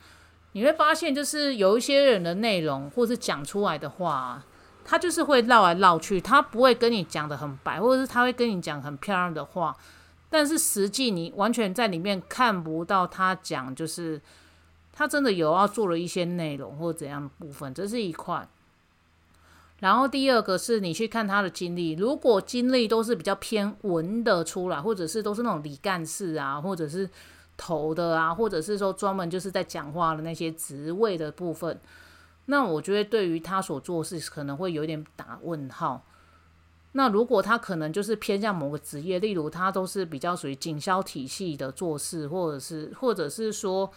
[0.54, 4.43] 你会发现，就是有一些人的内容，或是讲出来的话，
[4.84, 9.78] 他就是会绕来绕去，他不会跟你讲的很白，或者是他会跟你讲很漂亮的话，
[10.32, 14.20] 但是实际你完全在里面看不到他讲，就是
[14.91, 18.48] 他真的有要做了一些内容或怎样的部分，这是一块。
[19.82, 27.08] 然后第二个是你去看他的经历，如果经历都是比较偏文的出来，或者是都是那种李干事啊，或者是。
[27.58, 31.80] 头的啊，或者是说专门就是在讲话的那些职位的部分，
[32.46, 36.04] 那我觉得对于他所做事可能会有点打问号。
[36.93, 43.91] 那如果他可能就是偏向某个职业，例如他都是比较属于警销体系的做事，或者是或者是说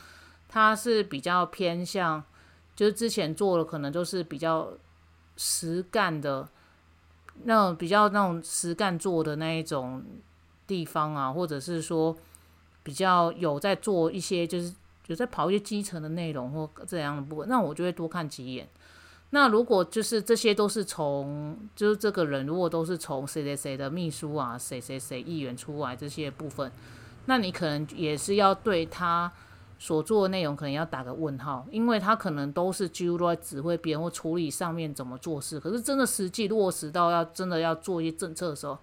[0.49, 2.23] 他是比较偏向，
[2.77, 4.69] 就是之前做的可能就是比较
[5.37, 6.49] 实干的，
[7.45, 10.05] 那种比较那种实干做的那一种
[10.67, 12.17] 地方啊，或者是说。
[12.87, 14.71] 比较有在做一些，就是
[15.07, 18.69] 有在跑一些基层的内容或这样的部分，那我就会多看几眼。
[19.35, 26.71] 那如果就是这些都是从，就是这个人如果都是从谁谁谁的秘书啊，谁谁谁议员出来这些部分，
[27.27, 29.33] 那你可能也是要对他
[29.77, 38.79] 所做的内容可能要打个问号，因为他可能都是几乎都在指挥别人或处理上面怎么做事，可是真的实际落实到要真的要做一些政策的时候。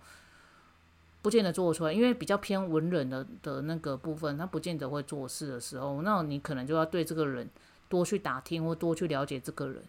[1.23, 7.47] 不见得做出来，因为比较偏文人的的那个部分，他不见得会做事的时候，那你可能就要对这个人
[7.87, 9.83] 多去打听或多去了解这个人。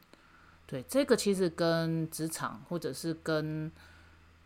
[0.73, 3.71] 对，这个其实跟职场或者是跟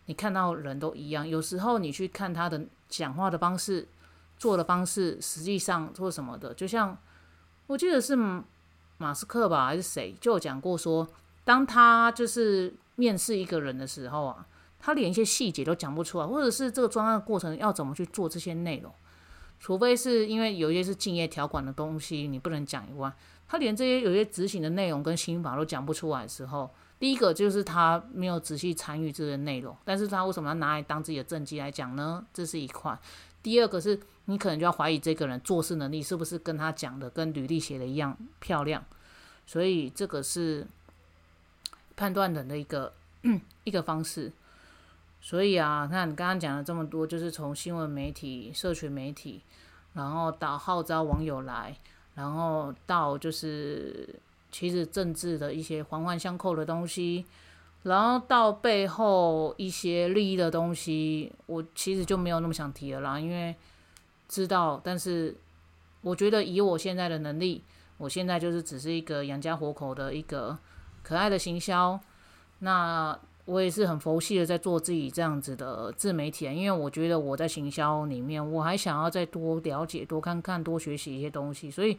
[0.07, 3.87] 你看到人都一样，有时候你去看他的讲话的方式、
[4.37, 6.99] 做的方式，实际上做什么的，就像
[7.69, 8.17] 我记得是
[8.99, 11.07] 马斯克吧，还是谁就有讲过说，
[11.45, 14.45] 当他就是面试一个人的时候啊。
[14.79, 18.93] 他连一些细节都讲不出来，或者是这个专案过程要怎么去做这些内容，
[19.59, 23.13] 除非是因为有一些是敬业条款的东西你不能讲以外，
[23.49, 32.25] 他连这些有些执行的内容跟刑法都讲不出来的时候，第一个就是他没有仔细参与这些内容，但是他为什么要拿来当自己的政绩来讲呢？
[32.33, 32.99] 这是一块。
[33.43, 38.85] 第二个是你可能就要怀疑这个人做事能力是不是跟他讲的跟履历写的一样漂亮，
[39.47, 40.67] 所以这个是
[41.95, 42.93] 判断人的一个
[43.63, 44.33] 一个方式。
[45.21, 49.43] 所以啊，那你刚刚讲了这么多，就是从新闻媒体、社群媒体，
[49.95, 51.77] 然后到号召网友来，
[52.17, 54.19] 然后到就是
[54.51, 57.25] 其实政治的一些环环相扣的东西，
[57.85, 63.55] 然后到背后一些利益的东西，我其实就没有那么想提了啦，因为
[64.27, 65.37] 知道，但是
[66.01, 67.63] 我觉得以我现在的能力，
[67.99, 70.59] 我现在就是只是一个养家活口的一个
[71.03, 72.01] 可爱的行销，
[72.59, 73.17] 那。
[73.47, 81.97] 我也是很佛系的在做自己这样子的自媒体，因为我觉得我在行销里面，我还想要再多了解、多看看、多学习一些东西，所以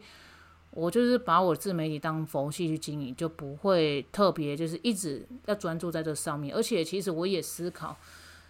[0.71, 6.53] 我就是把我自媒体当佛系去经营，就不会特别就是一直要专注在这上面。
[6.53, 7.95] 而且其实我也思考，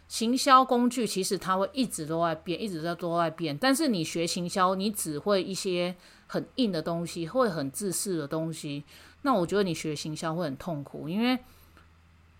[0.08, 3.56] 行销工具其实它会一直都在变，一直在都在变。
[3.56, 5.95] 但是你学行销，你只会一些
[6.26, 8.84] 很硬的东西，会很自私的东西。
[9.22, 11.38] 那我觉得你学行销会很痛苦，因为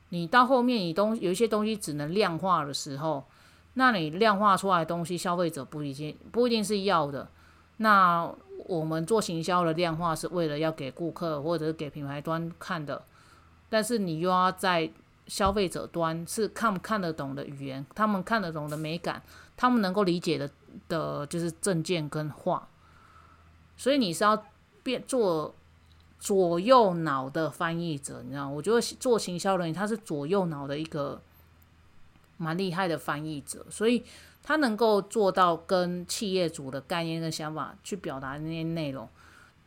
[0.10, 3.24] 你到后面你东有一些东西只能量化的时候，
[3.74, 7.28] 那你量化出来的东西，消费者不一定不一定是要的。
[7.78, 8.30] 那
[8.66, 13.04] 我们做行销的量化是为了要给顾客或者给品牌端看的，
[13.70, 14.92] 但是你又要在。
[15.28, 19.22] 消费者端是看不看得懂的语言，他们看得懂的美感，
[19.58, 20.50] 他们能够理解的
[20.88, 22.66] 的，就是证件跟画。
[23.76, 24.42] 所以你是要
[24.84, 25.54] 变做
[26.20, 28.50] 左右脑的翻译者，你知道？
[28.50, 31.22] 我觉得做行销人员他是左右脑的一个
[32.38, 34.04] 蛮厉害的翻译者，所以
[34.44, 39.08] 他能够做到跟企业主的概念跟想法去表达那些内容，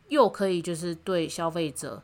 [0.08, 2.02] 又可以就是对消费者。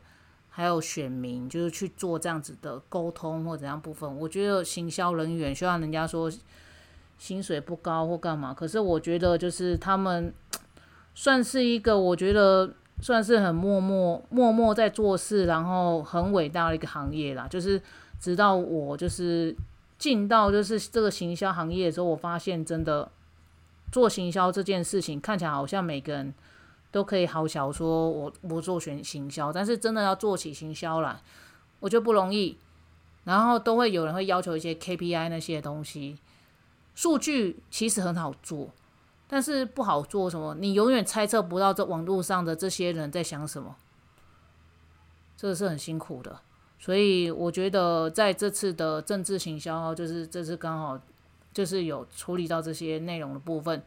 [0.49, 4.17] 还有选民，就是去做这样子的沟通或怎样部分。
[4.17, 6.31] 我觉得行销人员，虽然人家说
[7.19, 10.33] 薪水不高或干嘛，可是我觉得就是他们
[11.13, 17.47] 算是一个，我觉得算是很默默默默在做事，然后很伟大的一个行业啦。
[17.47, 17.81] 就是
[18.19, 19.55] 直到我就是
[19.97, 23.09] 进到就是这个行销行业的时候，我发现真的
[23.91, 26.33] 做行销这件事情，看起来好像每个人。
[26.89, 31.19] 都可以好小说，我我做选行销，但是真的要做起行销来，
[31.81, 32.57] 我觉得不容易。
[33.25, 36.17] 然后都会有人会要求一些 KPI 那些东西，
[36.95, 38.69] 数据其实很好做，
[39.27, 43.75] 但是不好做什么，你永远猜测不到这网络上的这些人在想什么，
[45.35, 46.39] 这是很辛苦的。
[46.79, 50.99] 所以我觉得在这次的政治行销，就是这次刚好
[51.51, 53.81] 就是有处理到这些内容的部分。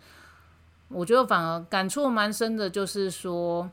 [0.88, 3.70] 我觉得反而感触蛮深的，就是说，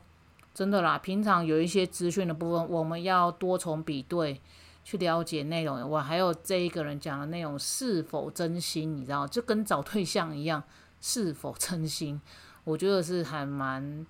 [0.54, 4.40] 真的啦，平常有一些资讯的部分，我们要多重比对
[4.84, 5.90] 去了解内容。
[5.90, 10.62] 我还有这一个人讲的内容是否真心，你知道，就跟找对象一样，
[11.00, 12.20] 是否真心，
[12.64, 14.06] 我觉得是还蛮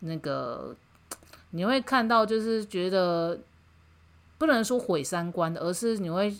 [0.00, 0.74] 那个，
[1.50, 3.38] 你会看到就是觉得
[4.38, 6.36] 不能说毁三观的，而是你会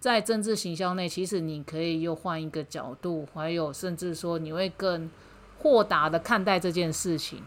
[0.00, 5.10] 在政治行销内，其实你可以又换一个角度，还有甚至说你会更。
[5.58, 7.40] 豁达的看待这件事情，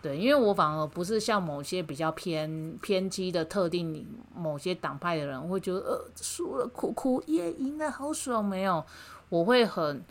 [0.00, 8.82] 对，因为我反而不是像某些比较偏偏激的特定某些党派的人，会觉得呃输了哭哭也赢了好爽没有？
[9.28, 10.02] 我会很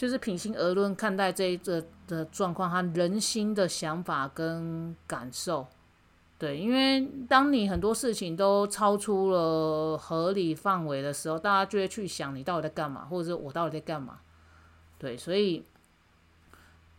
[0.00, 5.66] 就是平心而论看待这一个的状况，他人心的想法跟感受，
[6.38, 14.20] 对，因为当你很多事情都超出了合理范围的时候，大家就会去想你到底在干嘛，或者是我到底在干嘛？
[14.96, 15.66] 对，所以。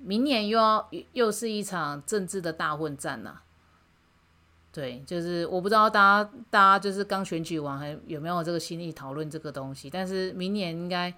[0.04, 3.36] 明年又要又是一场政治的大混战呐，
[4.72, 11.14] 对，就是我不知道大家大家就是刚选举完还有没有这个心意讨论这个东西，但是明年应该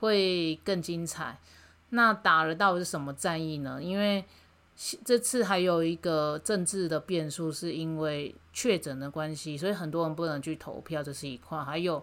[0.00, 1.38] 会更精彩。
[1.90, 3.82] 那打了到底是什么战役呢？
[3.82, 4.24] 因为
[5.04, 11.62] 这次还有一个政治的变数，是因为确诊的关系，所以很多人不能去投票，这是一块。
[11.62, 12.02] 还有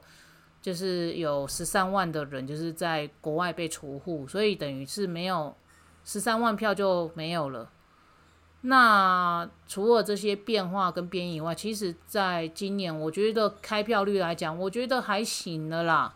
[0.62, 5.56] 就是有十三万的人就是在国外被除户，所以等于是没有。
[6.06, 7.70] 十三万票就没有了。
[8.60, 16.14] 那除了这些变化跟变异以外，其实在今年，我觉得开票率来讲，我觉得还行的啦。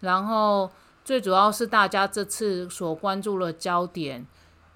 [0.00, 0.70] 然后
[1.06, 4.26] 最主要是大家这次所关注的焦点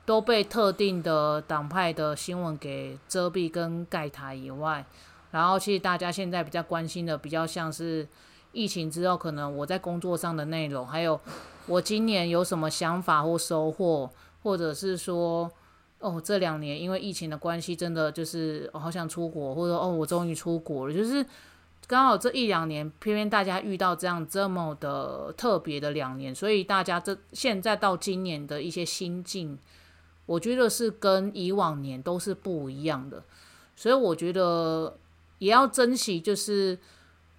[0.07, 4.87] 都被特定的党派的新闻给遮蔽跟盖台以外，
[5.33, 8.07] 然后其实大家现在比较关心的，比较像是
[8.53, 11.21] 疫情之后可能我在工作上的内容，还有
[11.67, 14.09] 我今年有什么想法或收获。
[14.43, 15.51] 或者是说，
[15.99, 21.23] 哦，这两年因为疫情的关系，真的就是我好想出国，或者哦，我终于出国了，就是
[21.91, 29.59] 刚好这一两年，偏偏大家遇到这样这么的特别的两年，所以大家这现在到今年的一些心境，
[30.25, 33.25] 我觉得是跟以往年都是不一样的，
[33.75, 34.97] 所以我觉得
[35.39, 36.79] 也要珍惜，就是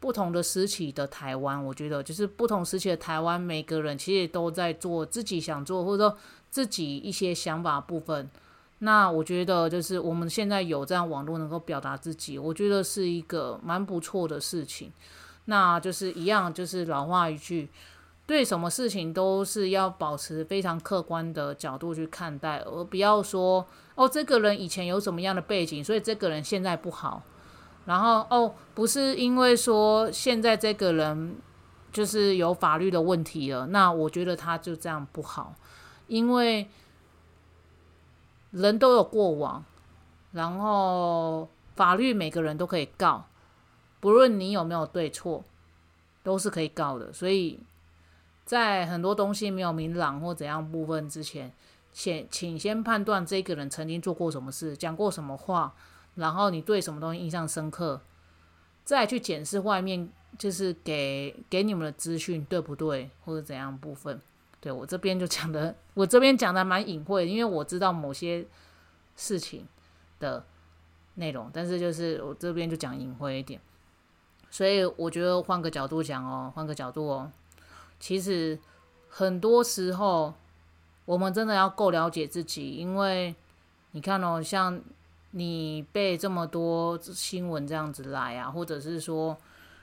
[0.01, 6.17] 不同的时期的台湾，我觉得就是不同时期的台湾，每个人其实都在做自己想做，或者说。
[6.51, 8.29] 自己一些想法部分，
[8.83, 14.91] 那我觉得就是我们现在有这样网络能够表达自己，我觉得是一个蛮不错的事情。
[15.45, 17.69] 那就是一样，就是老话一句，
[18.25, 27.21] 对什么事情都是要保持非常客观的角度去看待，而不要说哦，这个人以前有什么样的背景，所以这个人现在不好。
[27.85, 31.35] 然后哦，不是因为说现在这个人
[31.91, 35.53] 就是有法律的问题了，那我觉得他就这样不好。
[36.07, 36.67] 因为
[38.51, 39.63] 人都有过往，
[40.31, 43.25] 然后法律每个人都可以告，
[43.99, 45.43] 不论你有没有对错，
[46.21, 47.11] 都是可以告的。
[47.13, 47.59] 所以
[48.45, 51.53] 在很多东西没有明朗或怎样部分之前，
[51.93, 55.73] 先请先判断这个人曾经做过什么事，讲过什么话，
[56.15, 58.01] 然后你对什么东西印象深刻，
[58.83, 64.21] 再去检视外面就是给给你们的资讯对不对，或者怎样部分。
[64.61, 68.45] 对我这边就讲的，我这边讲的蛮隐晦，因为我知道某些
[69.15, 69.67] 事情
[70.19, 70.45] 的
[71.15, 73.59] 内容，但是就是我这边就讲隐晦一点。
[74.51, 77.31] 所以我觉得换个角度讲哦，换个角度哦，
[77.99, 78.59] 其实
[79.09, 80.31] 很多时候
[81.05, 83.33] 我们真的要够了解自己，因为
[83.91, 84.79] 你看哦，像
[85.31, 89.35] 你被这么多新闻这样子来啊，或者是说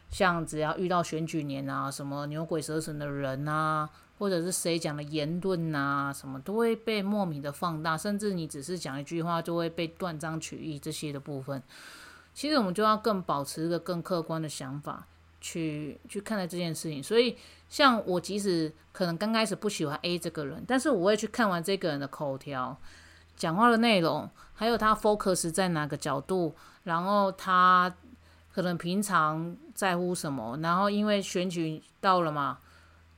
[0.09, 3.91] 像只要遇到选举年啊，什么牛鬼蛇神的人啊。
[4.19, 11.62] 或者是谁讲的言论呐，什么都会被莫名的放大，甚至你只是讲一句话就会被断章取义这些的部分。
[12.35, 15.07] 其实我们就要更保持一个更客观的想法
[15.41, 17.03] 去去看待这件事情。
[17.03, 17.37] 所以，
[17.69, 22.77] 像我即使可能刚开始不喜欢 A 这个人，但是我会去看完这个人的口条、
[23.37, 27.95] 讲话的内容，还有他 focus 在哪个角度，然后他
[28.53, 32.59] 可能平常在乎什么，然后因为选举到了嘛。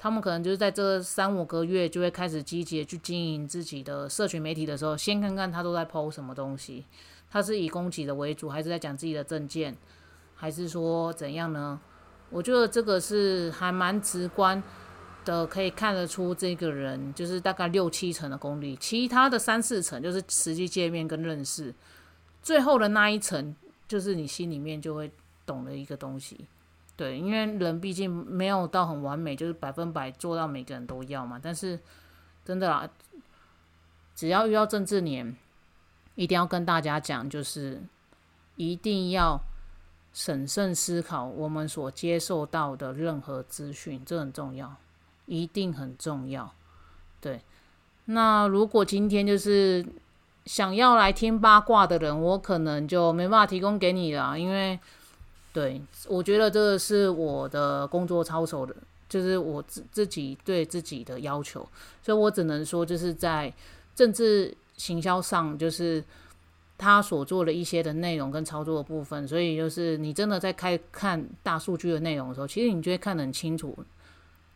[0.02, 6.86] 他们可能就是在这三五个月就会开始积极去经营自己的社群媒体的时候，先看看他都在 PO 什么东西，
[7.30, 9.76] 他是以供给的为主，还是在讲自己的证件，
[10.34, 11.78] 还是说怎样呢？
[12.30, 14.62] 我觉得这个是还蛮直观
[15.26, 21.74] 的，可以看得出这个人就是大概六七成的功力，其他的三四成就是实际界面跟认识，
[22.42, 23.54] 最后的那一层
[23.86, 25.12] 就是你心里面就会
[25.44, 26.46] 懂的一个东西。
[27.00, 31.40] 对，因为人毕竟没有到很完美，就是百分百做到每个人都要嘛。
[31.42, 31.80] 但是
[32.44, 32.86] 真的啦，
[34.14, 35.34] 只要遇到政治年，
[36.14, 37.82] 一定要跟大家讲，就是
[38.56, 39.40] 一定要
[40.12, 44.76] 审慎思考我们所接受到的任何资讯，这很重要，
[45.24, 46.52] 一定很重要。
[47.18, 47.40] 对，
[48.04, 49.86] 那如果今天就是
[50.44, 54.78] 想要来听八卦的人，我可能就没办法提供给你了，因为。
[55.52, 58.72] 对，我觉得这个是我的工作操守的，
[59.08, 61.68] 就是我自自己对自己的要求，
[62.00, 63.52] 所以我只能说，就是在
[63.92, 66.04] 政治行销上，就是
[66.78, 73.76] 他所做的一些的内容跟操作的部分，所以就是你真的在开看大数据的内容的时候，其实你就会看得很清楚，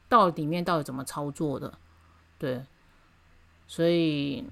[0.08, 1.76] 到里面到底怎么操作的，
[2.38, 2.62] 对，
[3.66, 4.44] 所以，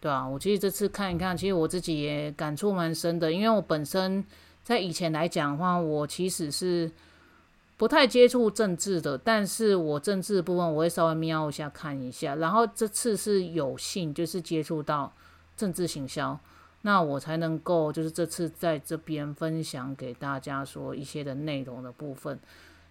[0.00, 4.24] 对啊，我其实这次看一看，其实我自己也感触蛮深的，因为我本身。
[4.62, 6.90] 在以前来讲的话，我其实是
[7.76, 15.12] 不太接触政治的，但是我政治部分我会稍微瞄一下看一下，然后这次是有幸就是接触到
[15.56, 16.38] 政治行销，
[16.82, 22.38] 那我才能够就是这次在这边分享给大家说一些的内容的部分，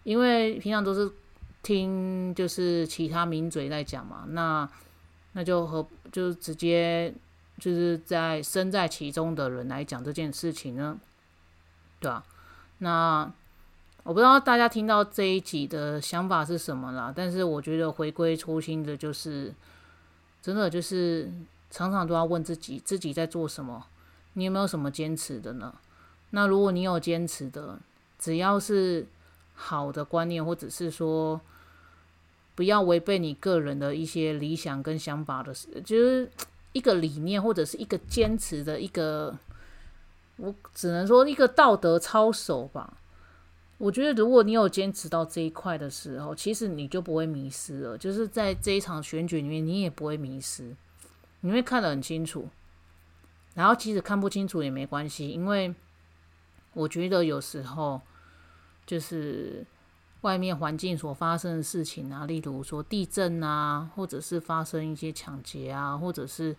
[0.03, 1.11] 因为平常都是
[1.61, 4.67] 听就是其他名嘴在讲嘛，那
[5.33, 7.13] 那就和就直接
[7.59, 10.99] 就是在身在其中的人来讲这件事情呢。
[11.99, 12.23] 对啊，
[12.77, 13.31] 那
[14.03, 19.53] 我不知道大家听到这一集的想法是什么啦，但是我觉得回归初心的就是，
[20.41, 21.29] 真的就是
[21.69, 23.85] 常常都要问自己，自己在做什么，
[24.33, 25.75] 你有没有什么坚持的呢？
[26.29, 27.77] 那如果你有坚持的，
[28.17, 29.05] 只要是
[29.53, 31.39] 好的观念，或者是说
[32.55, 36.31] 不要违背你个人的一些理想跟想法的，就是
[36.71, 39.37] 一个理念或者是一个坚持的一个。
[40.39, 42.97] 我只能说一个道德操守吧。
[43.77, 47.97] 我觉得如果你有坚持到这一块的时候，其实你就不会迷失了。
[47.97, 50.75] 就是在这一场选举里面，你也不会迷失，
[51.41, 52.49] 你会看得很清楚。
[53.53, 55.73] 然后即使看不清楚也没关系，因为
[56.73, 58.01] 我觉得有时候
[58.85, 59.65] 就是
[60.21, 66.55] 外面环境所发生的事情啊，例如说地震啊，或者是发生一些抢劫啊，或者是。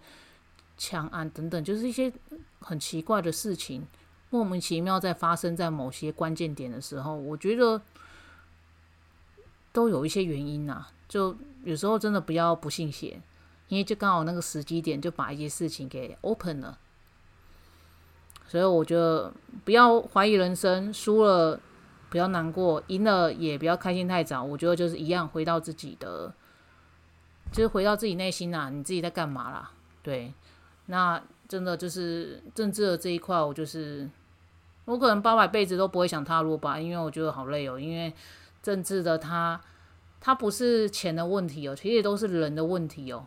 [0.80, 2.10] 枪案等等，就是一些
[2.60, 3.86] 很奇怪的事情，
[4.30, 7.82] 莫名其妙在发生在某些关键点的时候，我觉得
[9.72, 10.86] 都有一些原因呐。
[11.06, 13.20] 就有时候真的不要不信邪，
[13.68, 16.78] 因为就刚好那个时机点就把一些事情给 open 了。
[18.48, 19.30] 所以我觉得
[19.66, 21.60] 不要怀疑人生，输了
[22.08, 24.42] 不要难过，赢了也不要开心太早。
[24.42, 26.32] 我觉得就是一样，回到自己的，
[27.52, 29.72] 就是回到自己内心呐，你自己在干嘛啦？
[30.02, 30.32] 对。
[30.90, 34.10] 那真的就是政治的这一块，我就是
[34.86, 37.78] 我可能八百辈子都不会想踏入吧，因为我觉得好累哦。
[37.78, 38.12] 因为
[38.60, 39.60] 政治的它，
[40.20, 43.26] 它不是钱的问题哦，其实都是人的问题哦。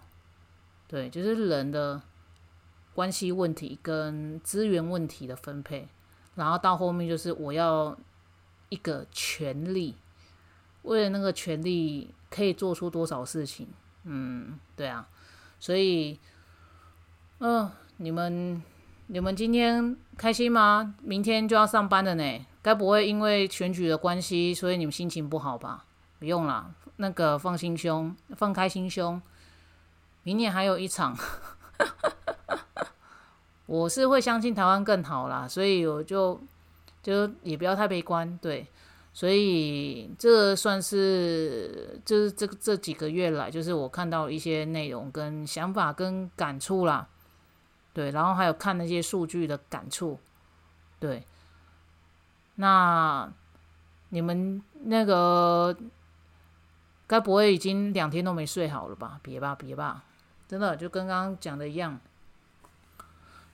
[0.88, 2.01] 对，就是人的
[2.93, 5.88] 关系问题跟资源问题的分配，
[6.36, 7.97] 然后到后面就是我要
[8.68, 9.95] 一个权利，
[10.82, 13.68] 为了那个权利可以做出多少事情？
[14.03, 15.07] 嗯，对啊，
[15.59, 16.20] 所以，
[17.40, 18.62] 嗯，你们
[19.08, 20.96] 你们今天开心吗？
[21.02, 25.86] 明天就要上班了呢，该不会因为选举的关系，所以你们心情不好吧？
[26.20, 29.22] 不用啦，那个放心胸，放开心胸，
[30.24, 31.18] 明年还有一场，
[33.66, 36.40] 我是会相信台湾更好啦，所以我就
[37.02, 38.68] 就也不要太悲观，对。
[39.16, 47.08] 所以这算是就是这这几个月来，就是我看到一些内容、跟想法、跟感触啦，
[47.94, 50.20] 对，然后还有看那些数据的感触，
[51.00, 51.24] 对。
[52.56, 53.32] 那
[54.10, 55.76] 你们那个
[57.08, 59.20] 该不会已经两天都没睡好了吧？
[59.24, 60.04] 别吧，别吧，
[60.48, 62.00] 真的就跟刚刚讲的一样，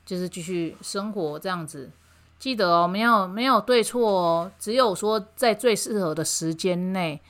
[0.06, 1.92] 就是继续生活这样子。
[2.38, 7.22] 记得哦，没有没有对错哦，只有说在最适合的时间内，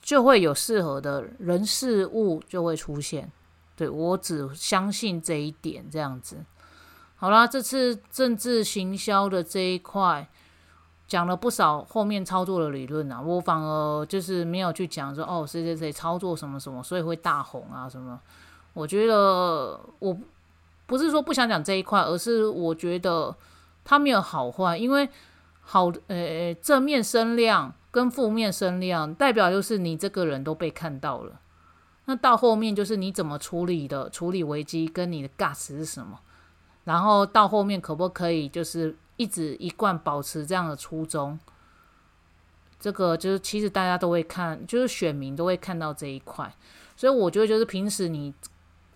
[0.00, 3.30] 就会有适合的人事物就会出现。
[3.76, 6.38] 对我只相信这一点，这样子。
[7.14, 10.28] 好啦，这次政治行销的这一块
[11.06, 18.18] 讲了不少后面操作的理论啊，我反而就是没有去讲说哦谁谁谁操作什么什么，所以会大红啊什么。
[18.72, 20.18] 我觉得我
[20.86, 23.36] 不是说不想讲这一块，而是我觉得。
[23.88, 25.08] 它没有好坏，因为
[25.60, 31.38] 好呃正面声量跟负面声量代表就是你这个人都被看到了。
[32.06, 36.18] 那到后面就是你怎么处理的，处理危机跟你的 gas 是什么，
[36.84, 41.38] 然后到后面可不可以就是一直一贯保持这样的初衷？
[42.80, 46.52] 这个就是其实大家都会看，就是选民都会看到这一块。
[46.96, 48.32] 所以我觉得就是平时你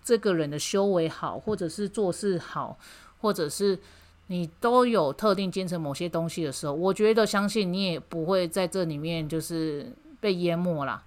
[0.03, 2.77] 这个人的修为好，或者是做事好，
[3.19, 3.79] 或者是。
[4.27, 9.91] 你都有特定坚持某些东西的时候，我觉得相信你也不会在这里面就是
[10.21, 11.03] 被淹没啦。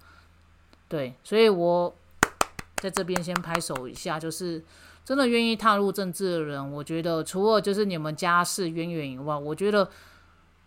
[0.87, 1.93] 对，所以我
[2.77, 4.63] 在这边先拍手一下，就是
[5.03, 9.89] 真的愿意踏入政治的人，我觉得除了就是你们家世渊源以外，我觉得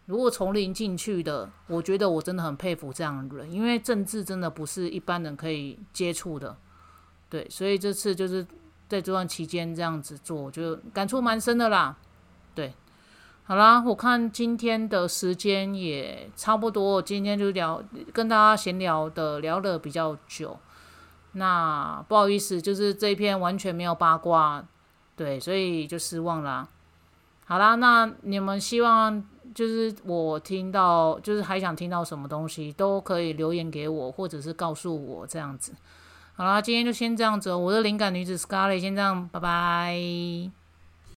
[0.06, 6.56] 如果从零进去的，我觉得我真的很佩服这样的人，因为政治真的不是一般人可以接触的。
[7.30, 8.42] 对，所以这次就是
[8.88, 11.96] 在这段期间这样子做，我觉得感触蛮深的啦。
[12.54, 12.72] 对，
[13.48, 17.82] 好啦，我看今天的时间也差不多，今天就聊
[18.12, 20.60] 跟大家闲聊的聊的比较久，
[21.32, 24.62] 那不好意思，就是这一篇完全没有八卦，
[25.16, 26.68] 对，所以就失望啦。
[27.46, 29.24] 好啦，那你们希望
[29.54, 35.72] 就是我听到，就是还想听到什么东西，都可以留言给我，或者是告诉我这样子。
[36.36, 40.57] 好啦，今天就先这样子，我的灵感女子 Scarlet 先这样，拜拜。